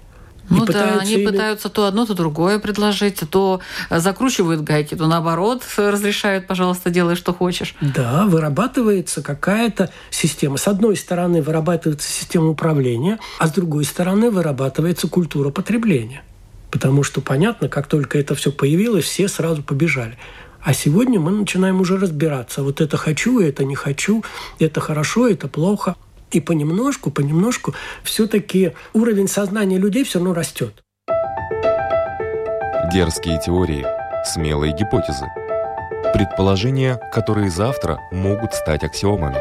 Ну 0.48 0.64
да, 0.64 0.98
они 0.98 1.14
ими... 1.14 1.26
пытаются 1.26 1.68
то 1.68 1.86
одно, 1.86 2.04
то 2.04 2.14
другое 2.14 2.58
предложить, 2.58 3.20
то 3.30 3.60
закручивают 3.90 4.62
гайки, 4.62 4.94
то 4.94 5.06
наоборот 5.06 5.62
разрешают, 5.76 6.46
пожалуйста, 6.46 6.90
делай, 6.90 7.16
что 7.16 7.32
хочешь. 7.32 7.74
Да, 7.80 8.26
вырабатывается 8.26 9.22
какая-то 9.22 9.90
система. 10.10 10.56
С 10.56 10.68
одной 10.68 10.96
стороны 10.96 11.42
вырабатывается 11.42 12.10
система 12.10 12.48
управления, 12.48 13.18
а 13.38 13.46
с 13.46 13.52
другой 13.52 13.84
стороны 13.84 14.30
вырабатывается 14.30 15.08
культура 15.08 15.50
потребления. 15.50 16.22
Потому 16.70 17.02
что 17.02 17.20
понятно, 17.20 17.68
как 17.68 17.86
только 17.86 18.18
это 18.18 18.34
все 18.34 18.50
появилось, 18.50 19.04
все 19.04 19.28
сразу 19.28 19.62
побежали. 19.62 20.16
А 20.62 20.74
сегодня 20.74 21.18
мы 21.18 21.32
начинаем 21.32 21.80
уже 21.80 21.98
разбираться. 21.98 22.62
Вот 22.62 22.80
это 22.80 22.96
хочу, 22.96 23.40
это 23.40 23.64
не 23.64 23.74
хочу, 23.74 24.24
это 24.58 24.80
хорошо, 24.80 25.28
это 25.28 25.48
плохо. 25.48 25.96
И 26.32 26.40
понемножку, 26.40 27.10
понемножку 27.10 27.74
все-таки 28.02 28.72
уровень 28.94 29.28
сознания 29.28 29.78
людей 29.78 30.04
все 30.04 30.18
равно 30.18 30.34
растет. 30.34 30.82
Дерзкие 32.92 33.40
теории, 33.44 33.86
смелые 34.24 34.74
гипотезы, 34.74 35.26
предположения, 36.12 37.00
которые 37.12 37.50
завтра 37.50 37.98
могут 38.10 38.54
стать 38.54 38.82
аксиомами. 38.82 39.38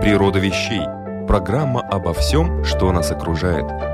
Природа 0.00 0.38
вещей. 0.38 0.82
Программа 1.26 1.80
обо 1.80 2.12
всем, 2.12 2.64
что 2.64 2.92
нас 2.92 3.10
окружает– 3.10 3.64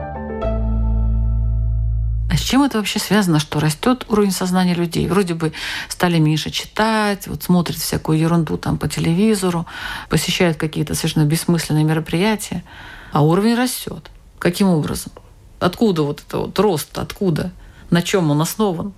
а 2.31 2.37
с 2.37 2.41
чем 2.41 2.63
это 2.63 2.79
вообще 2.79 3.01
связано, 3.01 3.41
что 3.41 3.59
растет 3.59 4.07
уровень 4.09 4.31
сознания 4.31 4.75
людей? 4.75 5.09
Вроде 5.09 5.35
бы 5.35 5.53
стали 5.89 6.21
меньше 6.21 6.51
читать, 6.51 7.27
вот 7.27 7.43
смотрят 7.43 7.77
всякую 7.77 8.21
ерунду 8.21 8.57
там 8.57 8.79
по 8.79 8.87
телевизору, 8.89 9.67
посещают 10.09 10.57
какие-то 10.57 10.95
совершенно 10.95 11.25
бессмысленные 11.25 11.83
мероприятия, 11.83 12.63
а 13.11 13.25
уровень 13.25 13.57
растет. 13.57 14.13
Каким 14.39 14.69
образом? 14.69 15.11
Откуда 15.59 16.03
вот 16.03 16.23
это 16.27 16.39
вот 16.39 16.57
рост? 16.61 16.97
Откуда? 16.99 17.51
На 17.91 18.01
чем 18.01 18.31
он 18.31 18.41
основан? 18.41 18.93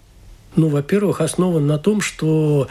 Ну, 0.55 0.69
во-первых, 0.69 1.23
основан 1.23 1.67
на 1.67 1.79
том, 1.79 2.03
что... 2.03 2.69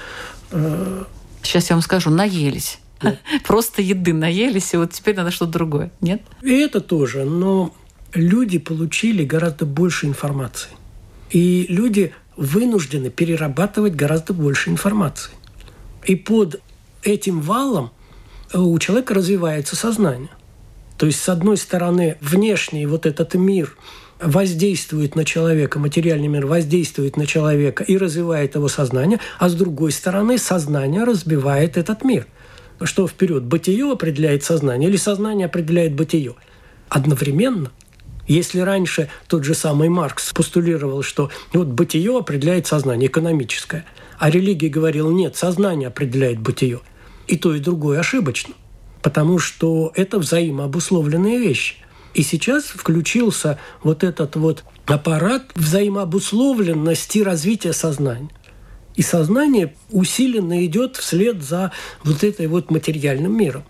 Э... 0.51 1.05
Сейчас 1.41 1.71
я 1.71 1.75
вам 1.75 1.81
скажу, 1.81 2.11
наелись. 2.11 2.77
Просто 3.45 3.81
еды 3.81 4.13
наелись, 4.13 4.75
и 4.75 4.77
вот 4.77 4.91
теперь 4.91 5.15
надо 5.15 5.31
что-то 5.31 5.53
другое. 5.53 5.91
Нет? 6.01 6.21
И 6.43 6.53
это 6.53 6.81
тоже. 6.81 7.25
Но 7.25 7.73
люди 8.13 8.57
получили 8.57 9.23
гораздо 9.23 9.65
больше 9.65 10.05
информации. 10.05 10.69
И 11.29 11.65
люди 11.69 12.13
вынуждены 12.35 13.09
перерабатывать 13.09 13.95
гораздо 13.95 14.33
больше 14.33 14.69
информации. 14.69 15.31
И 16.05 16.15
под 16.15 16.61
этим 17.03 17.41
валом 17.41 17.91
э, 18.53 18.57
у 18.57 18.77
человека 18.79 19.13
развивается 19.13 19.75
сознание. 19.75 20.29
То 20.97 21.05
есть, 21.05 21.21
с 21.21 21.29
одной 21.29 21.57
стороны, 21.57 22.17
внешний 22.21 22.85
вот 22.85 23.05
этот 23.05 23.33
мир 23.35 23.75
воздействует 24.21 25.15
на 25.15 25.25
человека, 25.25 25.79
материальный 25.79 26.27
мир 26.27 26.45
воздействует 26.45 27.17
на 27.17 27.25
человека 27.25 27.83
и 27.83 27.97
развивает 27.97 28.55
его 28.55 28.67
сознание, 28.67 29.19
а 29.39 29.49
с 29.49 29.55
другой 29.55 29.91
стороны, 29.91 30.37
сознание 30.37 31.03
разбивает 31.03 31.77
этот 31.77 32.03
мир. 32.03 32.27
Что 32.83 33.07
вперед, 33.07 33.43
бытие 33.43 33.91
определяет 33.91 34.43
сознание 34.43 34.89
или 34.89 34.97
сознание 34.97 35.45
определяет 35.45 35.93
бытие? 35.93 36.35
Одновременно 36.89 37.71
если 38.27 38.59
раньше 38.59 39.09
тот 39.27 39.43
же 39.43 39.53
самый 39.53 39.89
Маркс 39.89 40.31
постулировал, 40.33 41.03
что 41.03 41.29
вот 41.53 41.67
бытие 41.67 42.17
определяет 42.17 42.67
сознание 42.67 43.07
экономическое, 43.07 43.85
а 44.19 44.29
религия 44.29 44.69
говорила, 44.69 45.11
нет, 45.11 45.35
сознание 45.35 45.87
определяет 45.87 46.39
бытие. 46.39 46.79
И 47.27 47.37
то, 47.37 47.55
и 47.55 47.59
другое 47.59 47.99
ошибочно, 47.99 48.53
потому 49.01 49.39
что 49.39 49.91
это 49.95 50.19
взаимообусловленные 50.19 51.39
вещи. 51.39 51.75
И 52.13 52.23
сейчас 52.23 52.65
включился 52.65 53.57
вот 53.83 54.03
этот 54.03 54.35
вот 54.35 54.63
аппарат 54.85 55.51
взаимообусловленности 55.55 57.19
развития 57.19 57.73
сознания. 57.73 58.29
И 58.95 59.01
сознание 59.01 59.73
усиленно 59.89 60.65
идет 60.65 60.97
вслед 60.97 61.41
за 61.41 61.71
вот 62.03 62.23
этой 62.23 62.47
вот 62.47 62.69
материальным 62.69 63.35
миром. 63.37 63.63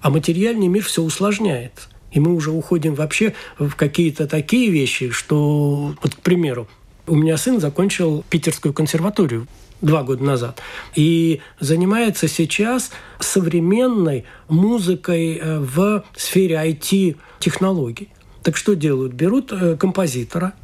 А 0.00 0.10
материальный 0.10 0.68
мир 0.68 0.84
все 0.84 1.02
усложняется. 1.02 1.88
И 2.12 2.20
мы 2.20 2.34
уже 2.34 2.50
уходим 2.50 2.94
вообще 2.94 3.34
в 3.58 3.74
какие-то 3.74 4.26
такие 4.26 4.70
вещи, 4.70 5.10
что, 5.10 5.94
вот, 6.02 6.14
к 6.14 6.20
примеру, 6.20 6.68
у 7.06 7.14
меня 7.14 7.36
сын 7.36 7.60
закончил 7.60 8.24
Питерскую 8.28 8.72
консерваторию 8.72 9.46
два 9.80 10.02
года 10.02 10.24
назад. 10.24 10.60
И 10.94 11.40
занимается 11.60 12.28
сейчас 12.28 12.90
современной 13.20 14.24
музыкой 14.48 15.36
э, 15.36 15.58
в 15.60 16.04
сфере 16.16 16.56
IT-технологий. 16.56 18.08
Так 18.42 18.56
что 18.56 18.74
делают? 18.74 19.12
Берут 19.12 19.52
э, 19.52 19.76
композитора 19.76 20.54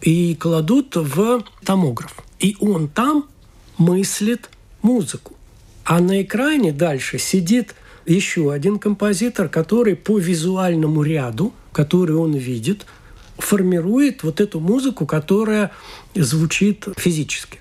и 0.00 0.34
кладут 0.36 0.96
в 0.96 1.44
томограф. 1.64 2.14
И 2.38 2.56
он 2.60 2.88
там 2.88 3.26
мыслит 3.78 4.50
музыку. 4.82 5.34
А 5.84 6.00
на 6.00 6.22
экране 6.22 6.72
дальше 6.72 7.18
сидит 7.18 7.74
еще 8.06 8.52
один 8.52 8.78
композитор, 8.78 9.48
который 9.48 9.96
по 9.96 10.18
визуальному 10.18 11.02
ряду, 11.02 11.52
который 11.72 12.16
он 12.16 12.34
видит, 12.34 12.86
формирует 13.38 14.22
вот 14.22 14.40
эту 14.40 14.60
музыку, 14.60 15.06
которая 15.06 15.70
звучит 16.14 16.86
физически, 16.96 17.58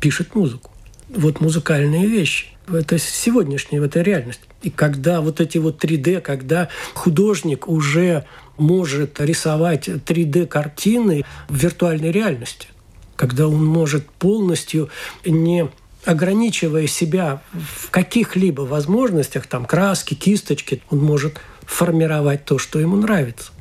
пишет 0.00 0.34
музыку. 0.34 0.70
Вот 1.08 1.40
музыкальные 1.40 2.06
вещи. 2.06 2.46
Это 2.66 2.98
сегодняшняя, 2.98 3.78
это 3.78 4.00
реальность. 4.00 4.40
И 4.62 4.70
когда 4.70 5.20
вот 5.20 5.40
эти 5.40 5.58
вот 5.58 5.84
3D, 5.84 6.20
когда 6.20 6.68
художник 6.94 7.68
уже 7.68 8.24
может 8.56 9.20
рисовать 9.20 9.88
3D-картины 9.88 11.24
в 11.48 11.56
виртуальной 11.56 12.10
реальности, 12.10 12.68
когда 13.16 13.48
он 13.48 13.64
может 13.64 14.10
полностью 14.10 14.88
не 15.24 15.68
ограничивая 16.04 16.86
себя 16.86 17.42
в 17.52 17.90
каких-либо 17.90 18.62
возможностях, 18.62 19.46
там 19.46 19.64
краски, 19.64 20.14
кисточки, 20.14 20.82
он 20.90 21.00
может 21.00 21.40
формировать 21.62 22.44
то, 22.44 22.58
что 22.58 22.78
ему 22.78 22.96
нравится. 22.96 23.52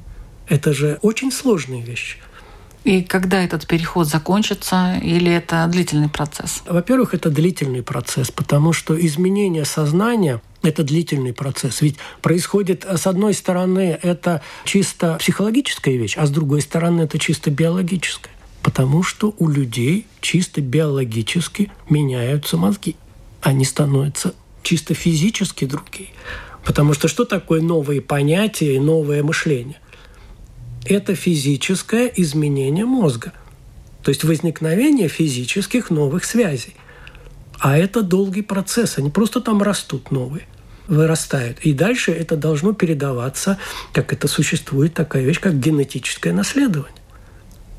Это 0.47 0.73
же 0.73 0.99
очень 1.01 1.31
сложные 1.31 1.81
вещи. 1.81 2.17
И 2.83 3.01
когда 3.01 3.41
этот 3.41 3.65
переход 3.65 4.07
закончится, 4.07 4.99
или 5.01 5.31
это 5.31 5.65
длительный 5.71 6.09
процесс? 6.09 6.63
Во-первых, 6.67 7.13
это 7.13 7.29
длительный 7.29 7.81
процесс, 7.81 8.29
потому 8.29 8.73
что 8.73 8.99
изменение 8.99 9.65
сознания 9.65 10.41
Это 10.63 10.83
длительный 10.83 11.33
процесс. 11.33 11.81
Ведь 11.81 11.97
происходит, 12.21 12.85
с 12.85 13.05
одной 13.05 13.33
стороны, 13.33 13.99
это 14.01 14.41
чисто 14.63 15.15
психологическая 15.19 15.97
вещь, 15.97 16.15
а 16.17 16.25
с 16.25 16.29
другой 16.29 16.61
стороны, 16.61 17.01
это 17.01 17.19
чисто 17.19 17.51
биологическая. 17.51 18.31
Потому 18.63 19.03
что 19.03 19.35
у 19.39 19.49
людей 19.49 20.07
чисто 20.21 20.61
биологически 20.61 21.71
меняются 21.89 22.57
мозги. 22.57 22.95
Они 23.41 23.65
становятся 23.65 24.33
чисто 24.63 24.93
физически 24.93 25.65
другие. 25.65 26.09
Потому 26.63 26.93
что 26.93 27.09
что 27.09 27.25
такое 27.25 27.61
новые 27.61 28.01
понятия 28.01 28.75
и 28.75 28.79
новое 28.79 29.21
мышление? 29.21 29.79
Это 30.85 31.13
физическое 31.13 32.11
изменение 32.15 32.85
мозга. 32.85 33.33
То 34.01 34.09
есть 34.09 34.23
возникновение 34.23 35.09
физических 35.09 35.89
новых 35.89 36.23
связей. 36.23 36.75
А 37.59 37.77
это 37.77 38.01
долгий 38.01 38.41
процесс, 38.41 38.97
они 38.97 39.09
просто 39.09 39.41
там 39.41 39.61
растут 39.61 40.11
новые 40.11 40.47
вырастают. 40.87 41.59
И 41.59 41.73
дальше 41.73 42.11
это 42.11 42.35
должно 42.35 42.73
передаваться, 42.73 43.57
как 43.93 44.11
это 44.11 44.27
существует 44.27 44.93
такая 44.93 45.23
вещь, 45.23 45.39
как 45.39 45.59
генетическое 45.59 46.33
наследование. 46.33 47.02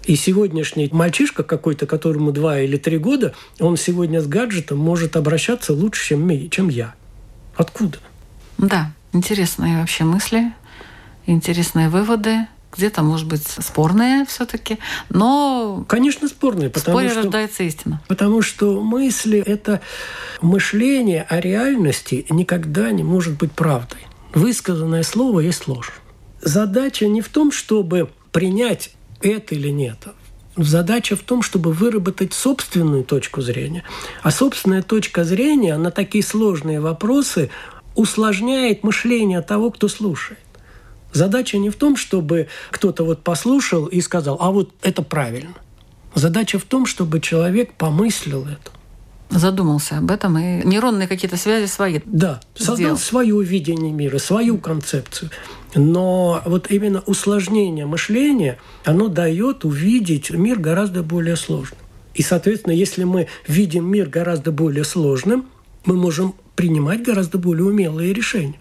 И 0.07 0.17
сегодняшний 0.17 0.89
мальчишка 0.93 1.43
какой-то, 1.43 1.87
которому 1.87 2.33
два 2.33 2.61
или 2.61 2.77
три 2.77 2.99
года, 2.99 3.35
он 3.59 3.77
сегодня 3.77 4.21
с 4.21 4.27
гаджетом 4.27 4.79
может 4.79 5.17
обращаться 5.17 5.73
лучше, 5.73 6.09
чем, 6.09 6.51
чем 6.51 6.69
я. 6.69 6.95
Откуда? 7.57 7.99
Да, 8.59 8.93
интересные 9.13 9.81
вообще 9.81 10.05
мысли, 10.05 10.53
интересные 11.27 11.89
выводы. 11.89 12.47
Где-то, 12.77 13.05
может 13.05 13.29
быть, 13.29 13.47
спорные 13.47 14.27
все-таки, 14.27 14.79
но... 15.09 15.85
Конечно, 15.89 16.27
спорные. 16.27 16.71
Потому 16.71 16.99
споре 16.99 17.11
что, 17.11 17.23
рождается 17.23 17.63
истина. 17.63 18.03
Потому 18.09 18.43
что 18.43 18.83
мысли– 18.83 19.39
это 19.47 19.81
мышление 20.41 21.23
о 21.23 21.39
реальности 21.39 22.27
никогда 22.31 22.91
не 22.91 23.05
может 23.05 23.39
быть 23.39 23.53
правдой. 23.53 24.01
Высказанное 24.35 25.05
слово 25.05 25.39
есть 25.39 25.69
ложь. 25.69 25.93
Задача 26.43 27.07
не 27.07 27.21
в 27.21 27.29
том, 27.29 27.53
чтобы 27.53 28.11
принять 28.33 28.91
это 29.29 29.55
или 29.55 29.69
нет. 29.69 29.99
Задача 30.57 31.17
в 31.17 31.21
том, 31.21 31.43
чтобы 31.43 31.73
выработать 31.73 32.33
собственную 32.33 33.05
точку 33.05 33.41
зрения. 33.41 33.83
А 34.23 34.31
собственная 34.31 34.83
точка 34.83 35.25
зрения 35.25 35.77
на 35.77 35.91
такие 35.91 36.23
сложные 36.23 36.81
вопросы 36.81 37.51
усложняет 37.97 38.85
мышление 38.85 39.41
того, 39.43 39.71
кто 39.71 39.89
слушает. 39.89 40.39
Задача 41.13 41.59
не 41.59 41.71
в 41.71 41.77
том, 41.77 41.97
чтобы 41.97 42.49
кто-то 42.71 43.05
вот 43.05 43.23
послушал 43.23 43.87
и 43.87 44.01
сказал, 44.01 44.37
а 44.41 44.51
вот 44.51 44.73
это 44.83 45.03
правильно. 45.03 45.55
Задача 46.15 46.59
в 46.59 46.65
том, 46.65 46.87
чтобы 46.87 47.21
человек 47.21 47.75
помыслил 47.75 48.43
это. 48.47 48.71
Задумался 49.35 49.99
об 49.99 50.11
этом 50.11 50.39
и 50.39 50.65
нейронные 50.65 51.09
какие-то 51.09 51.37
связи 51.37 51.67
свои. 51.67 52.01
Да, 52.05 52.41
создал 52.55 52.77
сделал. 52.77 52.99
свое 52.99 53.43
видение 53.43 53.93
мира, 53.93 54.19
свою 54.19 54.59
концепцию. 54.59 55.31
Но 55.75 56.41
вот 56.47 56.71
именно 56.71 57.03
усложнение 57.07 57.85
мышления, 57.85 58.59
оно 58.85 59.09
дает 59.09 59.65
увидеть 59.65 60.31
мир 60.31 60.61
гораздо 60.61 61.03
более 61.03 61.35
сложным. 61.35 61.79
И, 62.15 62.23
соответственно, 62.23 62.73
если 62.73 63.03
мы 63.03 63.27
видим 63.49 63.91
мир 63.91 64.09
гораздо 64.09 64.53
более 64.53 64.85
сложным, 64.85 65.47
мы 65.85 65.97
можем 65.97 66.35
принимать 66.55 67.03
гораздо 67.03 67.39
более 67.39 67.65
умелые 67.65 68.13
решения. 68.13 68.61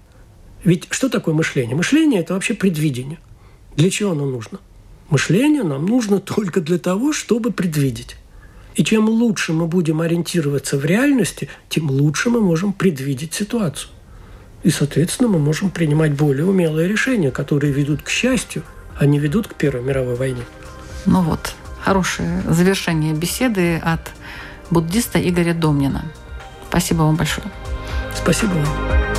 Ведь 0.64 0.88
что 0.90 1.08
такое 1.08 1.36
мышление? 1.36 1.76
Мышление– 1.76 2.20
это 2.22 2.34
вообще 2.34 2.56
предвидение. 2.56 3.20
Для 3.76 3.92
чего 3.92 4.12
оно 4.12 4.26
нужно? 4.26 4.60
Мышление 5.10 5.64
нам 5.64 5.86
нужно 5.86 6.20
только 6.36 6.62
для 6.62 6.80
того, 6.80 7.14
чтобы 7.14 7.52
предвидеть. 7.52 8.18
И 8.76 8.84
чем 8.84 9.08
лучше 9.08 9.54
мы 9.54 9.68
будем 9.68 10.02
ориентироваться 10.02 10.78
в 10.78 10.86
реальности, 10.86 11.50
тем 11.70 11.90
лучше 11.90 12.30
мы 12.30 12.42
можем 12.42 12.74
предвидеть 12.74 13.34
ситуацию. 13.34 13.90
И, 14.64 14.70
соответственно, 14.70 15.30
мы 15.30 15.40
можем 15.40 15.70
принимать 15.70 16.14
более 16.14 16.46
умелые 16.46 16.88
решения, 16.88 17.32
которые 17.32 17.74
ведут 17.74 18.02
к 18.02 18.10
счастью, 18.10 18.64
а 18.98 19.06
не 19.06 19.20
ведут 19.20 19.48
к 19.48 19.56
Первой 19.56 19.84
мировой 19.84 20.16
войне. 20.16 20.44
Ну 21.06 21.22
вот, 21.22 21.54
хорошее 21.82 22.42
завершение 22.48 23.14
беседы 23.14 23.78
от 23.78 24.12
буддиста 24.70 25.20
Игоря 25.20 25.54
Домнина. 25.54 26.06
Спасибо 26.70 27.00
вам 27.02 27.16
большое. 27.16 27.48
Спасибо 28.16 28.52
вам. 28.52 29.13